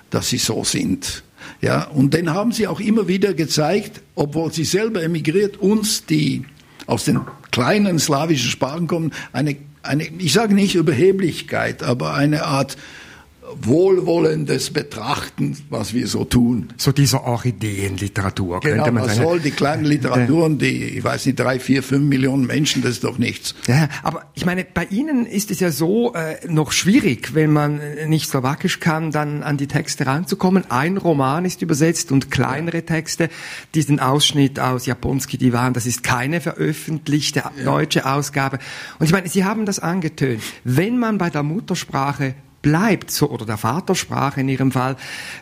dass 0.09 0.29
sie 0.29 0.38
so 0.38 0.64
sind. 0.64 1.22
Ja, 1.61 1.85
und 1.85 2.14
dann 2.14 2.31
haben 2.31 2.53
sie 2.53 2.66
auch 2.66 2.81
immer 2.81 3.07
wieder 3.07 3.35
gezeigt, 3.35 4.00
obwohl 4.14 4.53
sie 4.53 4.64
selber 4.64 5.03
emigriert, 5.03 5.59
uns, 5.59 6.07
die 6.07 6.44
aus 6.87 7.05
den 7.05 7.20
kleinen 7.50 7.98
slawischen 7.98 8.50
Sprachen 8.50 8.87
kommen, 8.87 9.12
eine, 9.33 9.57
eine 9.83 10.05
ich 10.19 10.33
sage 10.33 10.55
nicht 10.55 10.75
Überheblichkeit, 10.75 11.83
aber 11.83 12.14
eine 12.14 12.45
Art 12.45 12.77
wohlwollendes 13.61 14.71
Betrachten, 14.71 15.57
was 15.69 15.95
wir 15.95 16.07
so 16.07 16.25
tun. 16.25 16.69
So 16.77 16.93
dieser 16.93 17.25
Orchideenliteratur, 17.25 18.61
genau, 18.61 18.85
könnte 18.85 18.93
man 18.93 19.09
sagen. 19.09 19.23
soll 19.23 19.41
die 19.41 19.51
kleinen 19.51 19.85
Literaturen, 19.85 20.59
die, 20.59 20.85
ich 20.85 21.05
weiß 21.05 21.27
nicht, 21.27 21.39
drei, 21.39 21.59
vier, 21.59 21.83
fünf 21.83 22.09
Millionen 22.09 22.47
Menschen, 22.47 22.83
das 22.83 22.93
ist 22.93 23.05
doch 23.05 23.19
nichts. 23.19 23.55
Ja, 23.67 23.89
aber 24.03 24.25
ich 24.35 24.47
meine, 24.47 24.65
bei 24.65 24.85
Ihnen 24.85 25.27
ist 25.27 25.51
es 25.51 25.61
ja 25.61 25.71
so 25.71 26.15
äh, 26.15 26.37
noch 26.49 26.73
schwierig, 26.73 27.35
wenn 27.35 27.53
man 27.53 27.81
nicht 28.07 28.29
Slowakisch 28.29 28.81
kann, 28.81 29.11
dann 29.11 29.43
an 29.43 29.57
die 29.57 29.67
Texte 29.67 30.07
ranzukommen. 30.07 30.71
Ein 30.71 30.97
Roman 30.97 31.45
ist 31.45 31.63
übersetzt 31.63 32.13
und 32.13 32.31
kleinere 32.31 32.83
Texte, 32.85 33.29
diesen 33.75 34.01
Ausschnitt 34.01 34.59
aus 34.61 34.87
Japonski 34.87 35.39
Divan, 35.39 35.73
das 35.73 35.87
ist 35.87 36.03
keine 36.03 36.41
veröffentlichte 36.41 37.41
ja. 37.41 37.65
deutsche 37.65 38.07
Ausgabe. 38.07 38.59
Und 38.99 39.07
ich 39.07 39.13
meine, 39.13 39.29
Sie 39.29 39.45
haben 39.45 39.67
das 39.67 39.79
angetönt. 39.79 40.43
Wenn 40.65 40.99
man 40.99 41.19
bei 41.19 41.31
der 41.31 41.43
Muttersprache 41.43 42.35
bleibt, 42.62 43.11
so, 43.11 43.31
oder 43.31 43.46
der 43.46 43.57
Vatersprache 43.57 44.40
in 44.40 44.49
ihrem 44.49 44.73
Fall, 44.73 44.96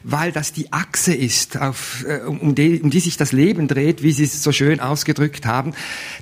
weil 0.05 0.33
das 0.33 0.53
die 0.53 0.73
Achse 0.73 1.15
ist, 1.15 1.59
auf, 1.61 2.05
äh, 2.07 2.21
um, 2.21 2.55
die, 2.55 2.81
um 2.81 2.91
die 2.91 3.01
sich 3.01 3.17
das 3.17 3.33
Leben 3.33 3.69
dreht, 3.69 4.03
wie 4.03 4.13
Sie 4.13 4.25
es 4.25 4.43
so 4.43 4.53
schön 4.53 4.81
ausgedrückt 4.81 5.47
haben, 5.47 5.73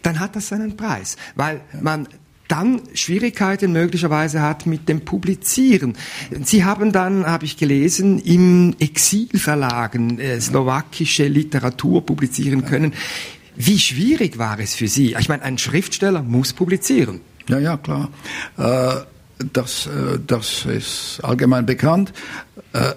dann 0.02 0.20
hat 0.20 0.36
das 0.36 0.48
seinen 0.48 0.76
Preis, 0.76 1.16
weil 1.34 1.60
man 1.80 2.08
dann 2.48 2.80
Schwierigkeiten 2.94 3.72
möglicherweise 3.72 4.40
hat 4.40 4.66
mit 4.66 4.88
dem 4.88 5.00
Publizieren. 5.00 5.96
Sie 6.44 6.64
haben 6.64 6.92
dann, 6.92 7.26
habe 7.26 7.44
ich 7.44 7.56
gelesen, 7.56 8.20
im 8.20 8.76
Exilverlagen 8.78 10.20
äh, 10.20 10.40
slowakische 10.40 11.26
Literatur 11.26 12.06
publizieren 12.06 12.64
können. 12.64 12.92
Wie 13.56 13.78
schwierig 13.78 14.38
war 14.38 14.60
es 14.60 14.74
für 14.74 14.86
Sie? 14.86 15.16
Ich 15.18 15.28
meine, 15.28 15.42
ein 15.42 15.58
Schriftsteller 15.58 16.22
muss 16.22 16.52
publizieren. 16.52 17.20
Ja, 17.48 17.58
ja, 17.58 17.76
klar. 17.76 18.10
Äh 18.58 19.15
das, 19.38 19.86
äh, 19.86 20.18
das 20.26 20.64
ist 20.64 21.20
allgemein 21.22 21.66
bekannt. 21.66 22.12
Äh, 22.72 22.92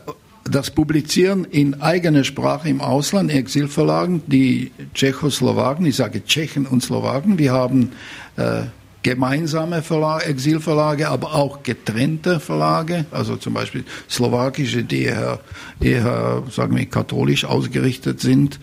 das 0.45 0.71
Publizieren 0.71 1.45
in 1.45 1.79
eigener 1.81 2.23
Sprache 2.23 2.69
im 2.69 2.81
Ausland, 2.81 3.31
Exilverlagen, 3.31 4.23
die 4.27 4.71
Tschechoslowaken, 4.93 5.85
ich 5.85 5.95
sage 5.95 6.23
Tschechen 6.25 6.65
und 6.65 6.81
Slowaken, 6.81 7.37
wir 7.37 7.51
haben 7.51 7.91
äh, 8.35 8.63
gemeinsame 9.03 9.83
Verlage, 9.83 10.25
Exilverlage, 10.25 11.09
aber 11.09 11.35
auch 11.35 11.61
getrennte 11.61 12.39
Verlage, 12.39 13.05
also 13.11 13.35
zum 13.35 13.53
Beispiel 13.53 13.83
slowakische, 14.09 14.83
die 14.83 15.03
eher, 15.03 15.39
eher 15.79 16.43
sagen 16.49 16.75
wir, 16.75 16.85
katholisch 16.85 17.45
ausgerichtet 17.45 18.19
sind, 18.19 18.59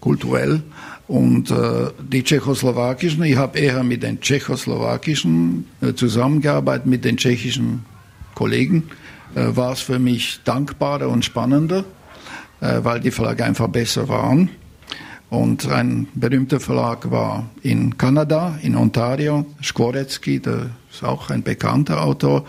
kulturell. 0.00 0.62
Und 1.12 1.50
äh, 1.50 1.90
die 2.00 2.24
tschechoslowakischen, 2.24 3.22
ich 3.24 3.36
habe 3.36 3.58
eher 3.58 3.84
mit 3.84 4.02
den 4.02 4.22
tschechoslowakischen 4.22 5.66
äh, 5.82 5.92
zusammengearbeitet, 5.92 6.86
mit 6.86 7.04
den 7.04 7.18
tschechischen 7.18 7.84
Kollegen, 8.34 8.84
äh, 9.34 9.54
war 9.54 9.72
es 9.72 9.82
für 9.82 9.98
mich 9.98 10.40
dankbarer 10.44 11.10
und 11.10 11.22
spannender, 11.22 11.84
äh, 12.62 12.78
weil 12.82 13.00
die 13.00 13.10
Verlage 13.10 13.44
einfach 13.44 13.68
besser 13.68 14.08
waren. 14.08 14.48
Und 15.28 15.68
ein 15.68 16.08
berühmter 16.14 16.60
Verlag 16.60 17.10
war 17.10 17.44
in 17.60 17.98
Kanada, 17.98 18.58
in 18.62 18.74
Ontario, 18.74 19.44
Skworecki, 19.62 20.40
der 20.40 20.70
ist 20.90 21.04
auch 21.04 21.28
ein 21.28 21.42
bekannter 21.42 22.02
Autor, 22.02 22.46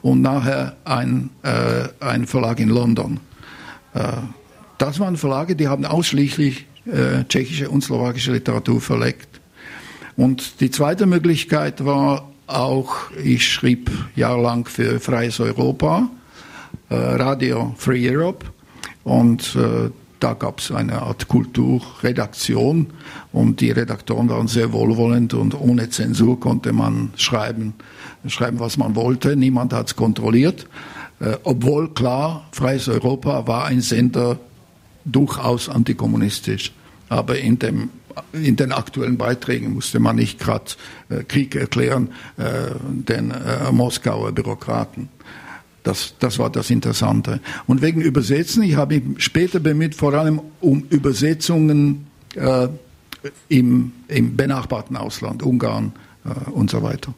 und 0.00 0.22
nachher 0.22 0.78
ein, 0.86 1.28
äh, 1.42 1.88
ein 2.00 2.26
Verlag 2.26 2.60
in 2.60 2.70
London. 2.70 3.20
Das 4.78 5.00
waren 5.00 5.16
Verlage, 5.16 5.56
die 5.56 5.68
haben 5.68 5.84
ausschließlich 5.84 6.66
äh, 6.86 7.24
tschechische 7.28 7.70
und 7.70 7.82
slowakische 7.82 8.32
Literatur 8.32 8.80
verlegt. 8.80 9.40
Und 10.16 10.60
die 10.60 10.70
zweite 10.70 11.06
Möglichkeit 11.06 11.84
war 11.84 12.30
auch, 12.46 13.10
ich 13.22 13.46
schrieb 13.46 13.90
jahrelang 14.14 14.66
für 14.66 15.00
Freies 15.00 15.40
Europa, 15.40 16.08
äh, 16.88 16.94
Radio 16.94 17.74
Free 17.76 18.08
Europe 18.08 18.46
und 19.04 19.56
äh, 19.56 19.90
da 20.20 20.32
gab 20.32 20.60
es 20.60 20.70
eine 20.70 21.02
Art 21.02 21.28
Kulturredaktion 21.28 22.86
und 23.32 23.60
die 23.60 23.70
Redaktoren 23.70 24.28
waren 24.30 24.48
sehr 24.48 24.72
wohlwollend 24.72 25.34
und 25.34 25.58
ohne 25.60 25.90
Zensur 25.90 26.40
konnte 26.40 26.72
man 26.72 27.12
schreiben, 27.16 27.74
schreiben 28.26 28.58
was 28.58 28.78
man 28.78 28.94
wollte. 28.94 29.36
Niemand 29.36 29.72
hat 29.72 29.88
es 29.88 29.96
kontrolliert. 29.96 30.66
Äh, 31.20 31.36
obwohl 31.42 31.92
klar, 31.92 32.46
Freies 32.52 32.88
Europa 32.88 33.46
war 33.46 33.66
ein 33.66 33.80
Sender 33.80 34.38
durchaus 35.06 35.68
antikommunistisch. 35.68 36.72
Aber 37.08 37.38
in, 37.38 37.58
dem, 37.58 37.90
in 38.32 38.56
den 38.56 38.72
aktuellen 38.72 39.16
Beiträgen 39.16 39.72
musste 39.74 40.00
man 40.00 40.16
nicht 40.16 40.38
gerade 40.38 40.72
äh, 41.08 41.22
Krieg 41.22 41.54
erklären 41.54 42.08
äh, 42.36 42.74
den 42.84 43.30
äh, 43.30 43.70
Moskauer 43.72 44.32
Bürokraten. 44.32 45.08
Das, 45.84 46.14
das 46.18 46.40
war 46.40 46.50
das 46.50 46.70
Interessante. 46.70 47.40
Und 47.68 47.80
wegen 47.80 48.00
Übersetzen, 48.00 48.64
ich 48.64 48.74
habe 48.74 49.00
mich 49.00 49.22
später 49.22 49.60
bemüht, 49.60 49.94
vor 49.94 50.14
allem 50.14 50.40
um 50.60 50.82
Übersetzungen 50.90 52.08
äh, 52.34 52.68
im, 53.48 53.92
im 54.08 54.36
benachbarten 54.36 54.96
Ausland, 54.96 55.44
Ungarn 55.44 55.92
äh, 56.24 56.50
und 56.50 56.70
so 56.70 56.82
weiter. 56.82 57.14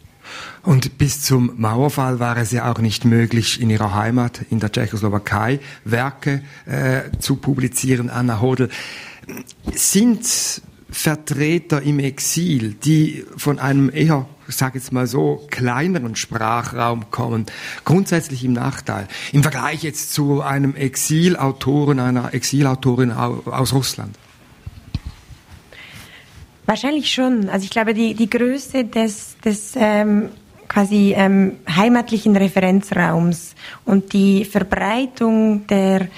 Und 0.63 0.99
bis 0.99 1.23
zum 1.23 1.53
Mauerfall 1.57 2.21
war 2.21 2.37
es 2.37 2.51
ja 2.53 2.71
auch 2.71 2.79
nicht 2.79 3.05
möglich, 3.05 3.61
in 3.61 3.71
ihrer 3.71 3.95
Heimat, 3.95 4.43
in 4.51 4.61
der 4.61 4.73
Tschechoslowakei, 4.73 5.61
Werke 5.85 6.43
äh, 6.67 7.11
zu 7.19 7.37
publizieren. 7.37 8.11
Anna 8.11 8.41
Hodel, 8.41 8.69
sind 9.73 10.63
Vertreter 10.91 11.83
im 11.83 11.99
Exil, 11.99 12.75
die 12.75 13.25
von 13.37 13.59
einem 13.59 13.91
eher, 13.93 14.27
ich 14.49 14.57
sage 14.57 14.79
jetzt 14.79 14.93
mal 14.93 15.07
so, 15.07 15.47
kleineren 15.51 16.17
Sprachraum 16.17 17.11
kommen, 17.11 17.47
grundsätzlich 17.85 18.45
im 18.45 18.55
Nachteil. 18.55 19.07
Im 19.33 19.43
Vergleich 19.43 19.83
jetzt 19.83 20.15
zu 20.15 20.41
einem 20.41 20.75
Exilautoren, 20.75 22.01
einer 22.01 22.33
Exilautorin 22.33 23.13
aus 23.13 23.73
Russland. 23.75 24.17
Wahrscheinlich 26.69 27.11
schon. 27.11 27.49
Also 27.49 27.65
ich 27.65 27.71
glaube, 27.71 27.95
die, 27.95 28.13
die 28.13 28.29
Größe 28.29 28.85
des, 28.85 29.39
des 29.39 29.73
ähm, 29.75 30.29
quasi 30.69 31.15
ähm, 31.17 31.57
heimatlichen 31.67 32.37
Referenzraums 32.37 33.55
und 33.87 34.13
die 34.13 34.45
Verbreitung 34.45 35.67
der 35.67 36.09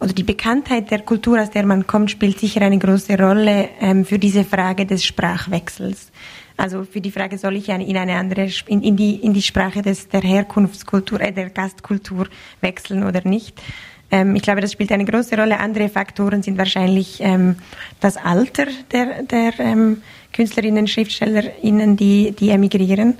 oder 0.00 0.12
die 0.12 0.24
Bekanntheit 0.24 0.90
der 0.90 1.02
Kultur, 1.02 1.40
aus 1.40 1.50
der 1.50 1.64
man 1.64 1.86
kommt, 1.86 2.10
spielt 2.10 2.40
sicher 2.40 2.62
eine 2.62 2.78
große 2.78 3.16
Rolle 3.16 3.68
ähm, 3.80 4.04
für 4.04 4.18
diese 4.18 4.42
Frage 4.42 4.84
des 4.84 5.04
Sprachwechsels. 5.04 6.10
Also 6.56 6.82
für 6.82 7.00
die 7.00 7.12
Frage, 7.12 7.38
soll 7.38 7.54
ich 7.54 7.68
in 7.68 7.96
eine 7.96 8.16
andere, 8.16 8.48
in, 8.66 8.82
in 8.82 8.96
die, 8.96 9.14
in 9.14 9.32
die 9.32 9.42
Sprache 9.42 9.80
des, 9.80 10.08
der 10.08 10.22
Herkunftskultur, 10.22 11.20
äh, 11.20 11.32
der 11.32 11.50
Gastkultur 11.50 12.26
wechseln 12.60 13.04
oder 13.04 13.22
nicht. 13.22 13.62
Ähm, 14.10 14.36
ich 14.36 14.42
glaube, 14.42 14.60
das 14.60 14.72
spielt 14.72 14.92
eine 14.92 15.04
große 15.04 15.36
Rolle. 15.36 15.58
Andere 15.58 15.88
Faktoren 15.88 16.42
sind 16.42 16.58
wahrscheinlich 16.58 17.20
ähm, 17.20 17.56
das 18.00 18.16
Alter 18.16 18.66
der, 18.90 19.22
der 19.22 19.52
ähm, 19.58 20.02
Künstlerinnen, 20.32 20.86
Schriftstellerinnen, 20.86 21.96
die, 21.96 22.32
die 22.32 22.50
emigrieren. 22.50 23.14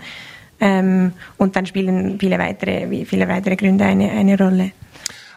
Ähm, 0.60 1.12
und 1.36 1.54
dann 1.56 1.66
spielen 1.66 2.18
viele 2.18 2.38
weitere, 2.38 3.04
viele 3.04 3.28
weitere 3.28 3.56
Gründe 3.56 3.84
eine, 3.84 4.10
eine 4.10 4.36
Rolle. 4.36 4.72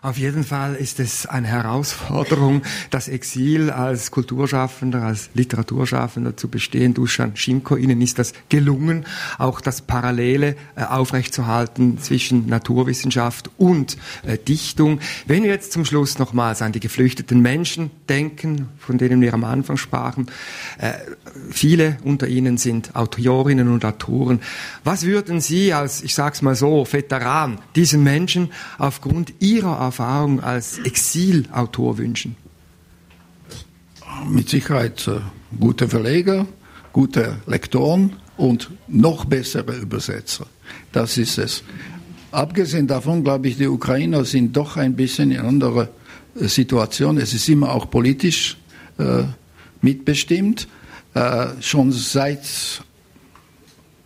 Auf 0.03 0.17
jeden 0.17 0.43
Fall 0.43 0.73
ist 0.73 0.99
es 0.99 1.27
eine 1.27 1.45
Herausforderung, 1.45 2.63
das 2.89 3.07
Exil 3.07 3.69
als 3.69 4.09
Kulturschaffender, 4.09 5.03
als 5.03 5.29
Literaturschaffender 5.35 6.35
zu 6.35 6.47
bestehen. 6.47 6.95
Dusan 6.95 7.35
Schimko, 7.35 7.75
Ihnen 7.75 8.01
ist 8.01 8.17
das 8.17 8.33
gelungen, 8.49 9.05
auch 9.37 9.61
das 9.61 9.83
Parallele 9.83 10.55
äh, 10.75 10.85
aufrechtzuerhalten 10.85 11.99
zwischen 11.99 12.47
Naturwissenschaft 12.47 13.51
und 13.59 13.95
äh, 14.25 14.39
Dichtung. 14.39 15.01
Wenn 15.27 15.43
wir 15.43 15.51
jetzt 15.51 15.71
zum 15.71 15.85
Schluss 15.85 16.17
nochmals 16.17 16.63
an 16.63 16.71
die 16.71 16.79
geflüchteten 16.79 17.39
Menschen 17.39 17.91
denken, 18.09 18.69
von 18.79 18.97
denen 18.97 19.21
wir 19.21 19.35
am 19.35 19.43
Anfang 19.43 19.77
sprachen, 19.77 20.31
äh, 20.79 20.93
viele 21.51 21.97
unter 22.03 22.27
ihnen 22.27 22.57
sind 22.57 22.95
Autorinnen 22.95 23.67
und 23.67 23.85
Autoren. 23.85 24.39
Was 24.83 25.05
würden 25.05 25.41
Sie 25.41 25.73
als, 25.73 26.01
ich 26.01 26.15
sag's 26.15 26.41
mal 26.41 26.55
so, 26.55 26.87
Veteran 26.91 27.59
diesen 27.75 28.01
Menschen 28.01 28.51
aufgrund 28.79 29.33
ihrer 29.39 29.90
Erfahrung 29.91 30.39
als 30.39 30.79
Exilautor 30.79 31.97
wünschen? 31.97 32.37
Mit 34.29 34.47
Sicherheit 34.47 35.05
äh, 35.09 35.19
gute 35.59 35.89
Verleger, 35.89 36.47
gute 36.93 37.39
Lektoren 37.45 38.13
und 38.37 38.71
noch 38.87 39.25
bessere 39.25 39.75
Übersetzer. 39.75 40.45
Das 40.93 41.17
ist 41.17 41.37
es. 41.37 41.63
Abgesehen 42.31 42.87
davon, 42.87 43.25
glaube 43.25 43.49
ich, 43.49 43.57
die 43.57 43.67
Ukrainer 43.67 44.23
sind 44.23 44.55
doch 44.55 44.77
ein 44.77 44.95
bisschen 44.95 45.31
in 45.31 45.41
anderer 45.41 45.89
äh, 46.39 46.47
Situation. 46.47 47.17
Es 47.17 47.33
ist 47.33 47.49
immer 47.49 47.73
auch 47.73 47.89
politisch 47.89 48.55
äh, 48.97 49.23
mitbestimmt. 49.81 50.69
Äh, 51.13 51.47
schon 51.59 51.91
seit 51.91 52.45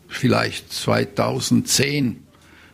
vielleicht 0.07 0.73
2010 0.73 2.23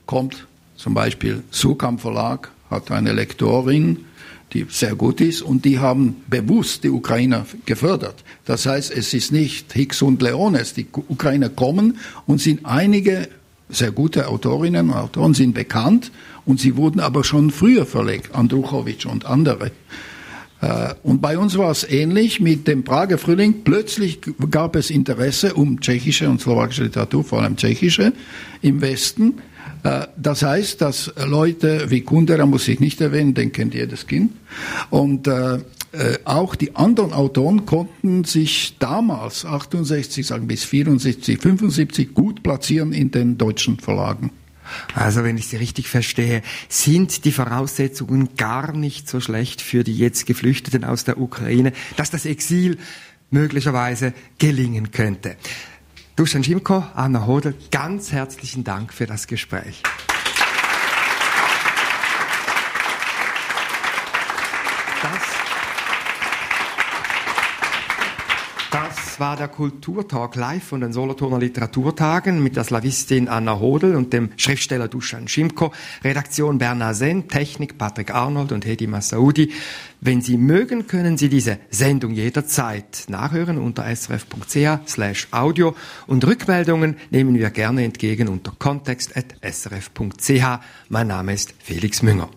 kommt 0.06 0.48
zum 0.78 0.94
Beispiel 0.94 1.44
Sukam 1.52 2.00
Verlag 2.00 2.52
hat 2.72 2.90
eine 2.90 3.14
Lektorin, 3.14 4.06
die 4.54 4.66
sehr 4.70 4.96
gut 4.96 5.22
ist, 5.22 5.42
und 5.42 5.64
die 5.64 5.80
haben 5.80 6.24
bewusst 6.30 6.84
die 6.84 6.90
Ukrainer 6.90 7.46
gefördert. 7.66 8.24
Das 8.46 8.66
heißt, 8.66 8.92
es 8.92 9.14
ist 9.14 9.32
nicht 9.32 9.72
Hicks 9.74 10.02
und 10.02 10.22
Leones. 10.22 10.74
Die 10.74 10.88
Ukrainer 11.08 11.50
kommen 11.50 12.00
und 12.26 12.42
sind 12.42 12.66
einige 12.66 13.30
sehr 13.70 13.92
gute 13.92 14.28
Autorinnen 14.28 14.90
und 14.90 14.96
Autoren 14.96 15.34
sind 15.34 15.54
bekannt 15.54 16.12
und 16.46 16.60
sie 16.60 16.76
wurden 16.76 17.00
aber 17.00 17.24
schon 17.24 17.52
früher 17.52 17.86
verlegt, 17.86 18.36
Andruchowitsch 18.36 19.06
und 19.06 19.26
andere. 19.26 19.72
Äh, 20.62 20.94
und 21.04 21.22
bei 21.22 21.38
uns 21.38 21.58
war 21.58 21.72
es 21.72 21.90
ähnlich 21.90 22.40
mit 22.40 22.68
dem 22.68 22.84
Prager 22.84 23.18
Frühling. 23.18 23.64
Plötzlich 23.64 24.20
gab 24.50 24.76
es 24.76 24.90
Interesse 24.90 25.54
um 25.54 25.80
tschechische 25.80 26.30
und 26.30 26.42
slowakische 26.42 26.84
Literatur, 26.84 27.24
vor 27.24 27.42
allem 27.42 27.56
tschechische, 27.56 28.14
im 28.62 28.82
Westen. 28.82 29.36
Äh, 29.84 30.08
das 30.18 30.44
heißt, 30.44 30.82
dass 30.82 31.14
Leute 31.26 31.90
wie 31.90 32.02
Kundera, 32.02 32.46
muss 32.46 32.68
ich 32.68 32.80
nicht 32.80 33.02
erwähnen, 33.02 33.34
den 33.34 33.52
kennt 33.52 33.74
jedes 33.74 34.08
Kind, 34.08 34.34
und 34.90 35.28
äh, 35.28 35.60
äh, 35.94 36.20
auch 36.24 36.56
die 36.56 36.76
anderen 36.76 37.12
Autoren 37.12 37.66
konnten 37.66 38.24
sich 38.24 38.78
damals, 38.80 39.46
68, 39.46 40.26
sagen 40.26 40.48
bis 40.48 40.64
74, 40.64 41.42
75, 41.42 42.14
gut 42.14 42.44
platzieren 42.44 42.94
in 42.94 43.12
den 43.12 43.38
deutschen 43.38 43.78
Verlagen. 43.78 44.32
Also 44.96 45.26
wenn 45.26 45.38
ich 45.38 45.48
Sie 45.48 45.58
richtig 45.58 45.90
verstehe, 45.90 46.44
sind 46.70 47.26
die 47.26 47.34
Voraussetzungen 47.34 48.30
gar 48.38 48.72
nicht 48.72 49.10
so 49.10 49.20
schlecht 49.20 49.60
für 49.62 49.84
die 49.84 49.98
jetzt 49.98 50.26
Geflüchteten 50.26 50.86
aus 50.86 51.04
der 51.04 51.20
Ukraine, 51.20 51.74
dass 51.98 52.10
das 52.10 52.26
Exil 52.26 52.78
möglicherweise 53.30 54.14
gelingen 54.38 54.92
könnte. 54.92 55.36
Dusan 56.22 56.44
Schimko, 56.44 56.84
Anna 56.94 57.26
Hodel, 57.26 57.56
ganz 57.72 58.12
herzlichen 58.12 58.64
Dank 58.64 58.94
für 58.94 59.08
das 59.08 59.26
Gespräch. 59.26 59.82
Das 65.02 65.51
war 69.22 69.38
der 69.38 69.48
Kulturtalk 69.50 70.36
live 70.36 70.64
von 70.64 70.82
den 70.82 70.92
Solothurner 70.94 71.38
Literaturtagen 71.38 72.42
mit 72.42 72.56
der 72.56 72.64
Slawistin 72.64 73.28
Anna 73.28 73.60
Hodel 73.60 73.96
und 73.96 74.14
dem 74.14 74.32
Schriftsteller 74.36 74.88
Dusan 74.88 75.28
Schimko, 75.28 75.72
Redaktion 76.04 76.58
Bernhard 76.58 76.96
Sen, 76.96 77.28
Technik 77.28 77.78
Patrick 77.78 78.14
Arnold 78.16 78.52
und 78.52 78.66
Hedi 78.66 78.88
Massaudi. 78.88 79.54
Wenn 80.00 80.22
Sie 80.22 80.38
mögen, 80.38 80.88
können 80.88 81.18
Sie 81.18 81.30
diese 81.30 81.60
Sendung 81.70 82.14
jederzeit 82.14 83.06
nachhören 83.10 83.60
unter 83.60 83.86
srf.ch 83.96 84.88
slash 84.88 85.28
audio 85.30 85.76
und 86.08 86.26
Rückmeldungen 86.26 86.96
nehmen 87.12 87.36
wir 87.36 87.52
gerne 87.52 87.84
entgegen 87.84 88.28
unter 88.28 88.54
kontext.srf.ch. 88.58 90.44
Mein 90.90 91.08
Name 91.08 91.34
ist 91.34 91.54
Felix 91.60 92.02
Münger. 92.02 92.28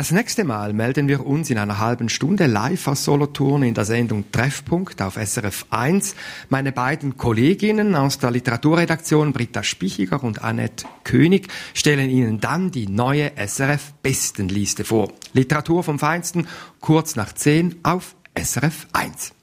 Das 0.00 0.12
nächste 0.12 0.44
Mal 0.44 0.72
melden 0.72 1.08
wir 1.08 1.26
uns 1.26 1.50
in 1.50 1.58
einer 1.58 1.78
halben 1.78 2.08
Stunde 2.08 2.46
live 2.46 2.88
aus 2.88 3.04
Solothurn 3.04 3.62
in 3.62 3.74
der 3.74 3.84
Sendung 3.84 4.32
Treffpunkt 4.32 5.02
auf 5.02 5.16
SRF 5.22 5.66
1. 5.68 6.14
Meine 6.48 6.72
beiden 6.72 7.18
Kolleginnen 7.18 7.94
aus 7.94 8.18
der 8.18 8.30
Literaturredaktion 8.30 9.34
Britta 9.34 9.62
Spichiger 9.62 10.24
und 10.24 10.42
Annette 10.42 10.86
König 11.04 11.48
stellen 11.74 12.08
Ihnen 12.08 12.40
dann 12.40 12.70
die 12.70 12.88
neue 12.88 13.32
SRF 13.36 13.92
Bestenliste 14.02 14.84
vor. 14.84 15.12
Literatur 15.34 15.84
vom 15.84 15.98
Feinsten, 15.98 16.48
kurz 16.80 17.14
nach 17.14 17.34
10 17.34 17.80
auf 17.82 18.16
SRF 18.34 18.86
1. 18.94 19.34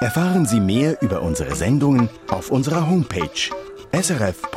Erfahren 0.00 0.46
Sie 0.46 0.60
mehr 0.60 1.02
über 1.02 1.20
unsere 1.20 1.54
Sendungen 1.54 2.08
auf 2.28 2.50
unserer 2.50 2.88
Homepage 2.88 3.28
srf.ch-kultur. 3.92 4.48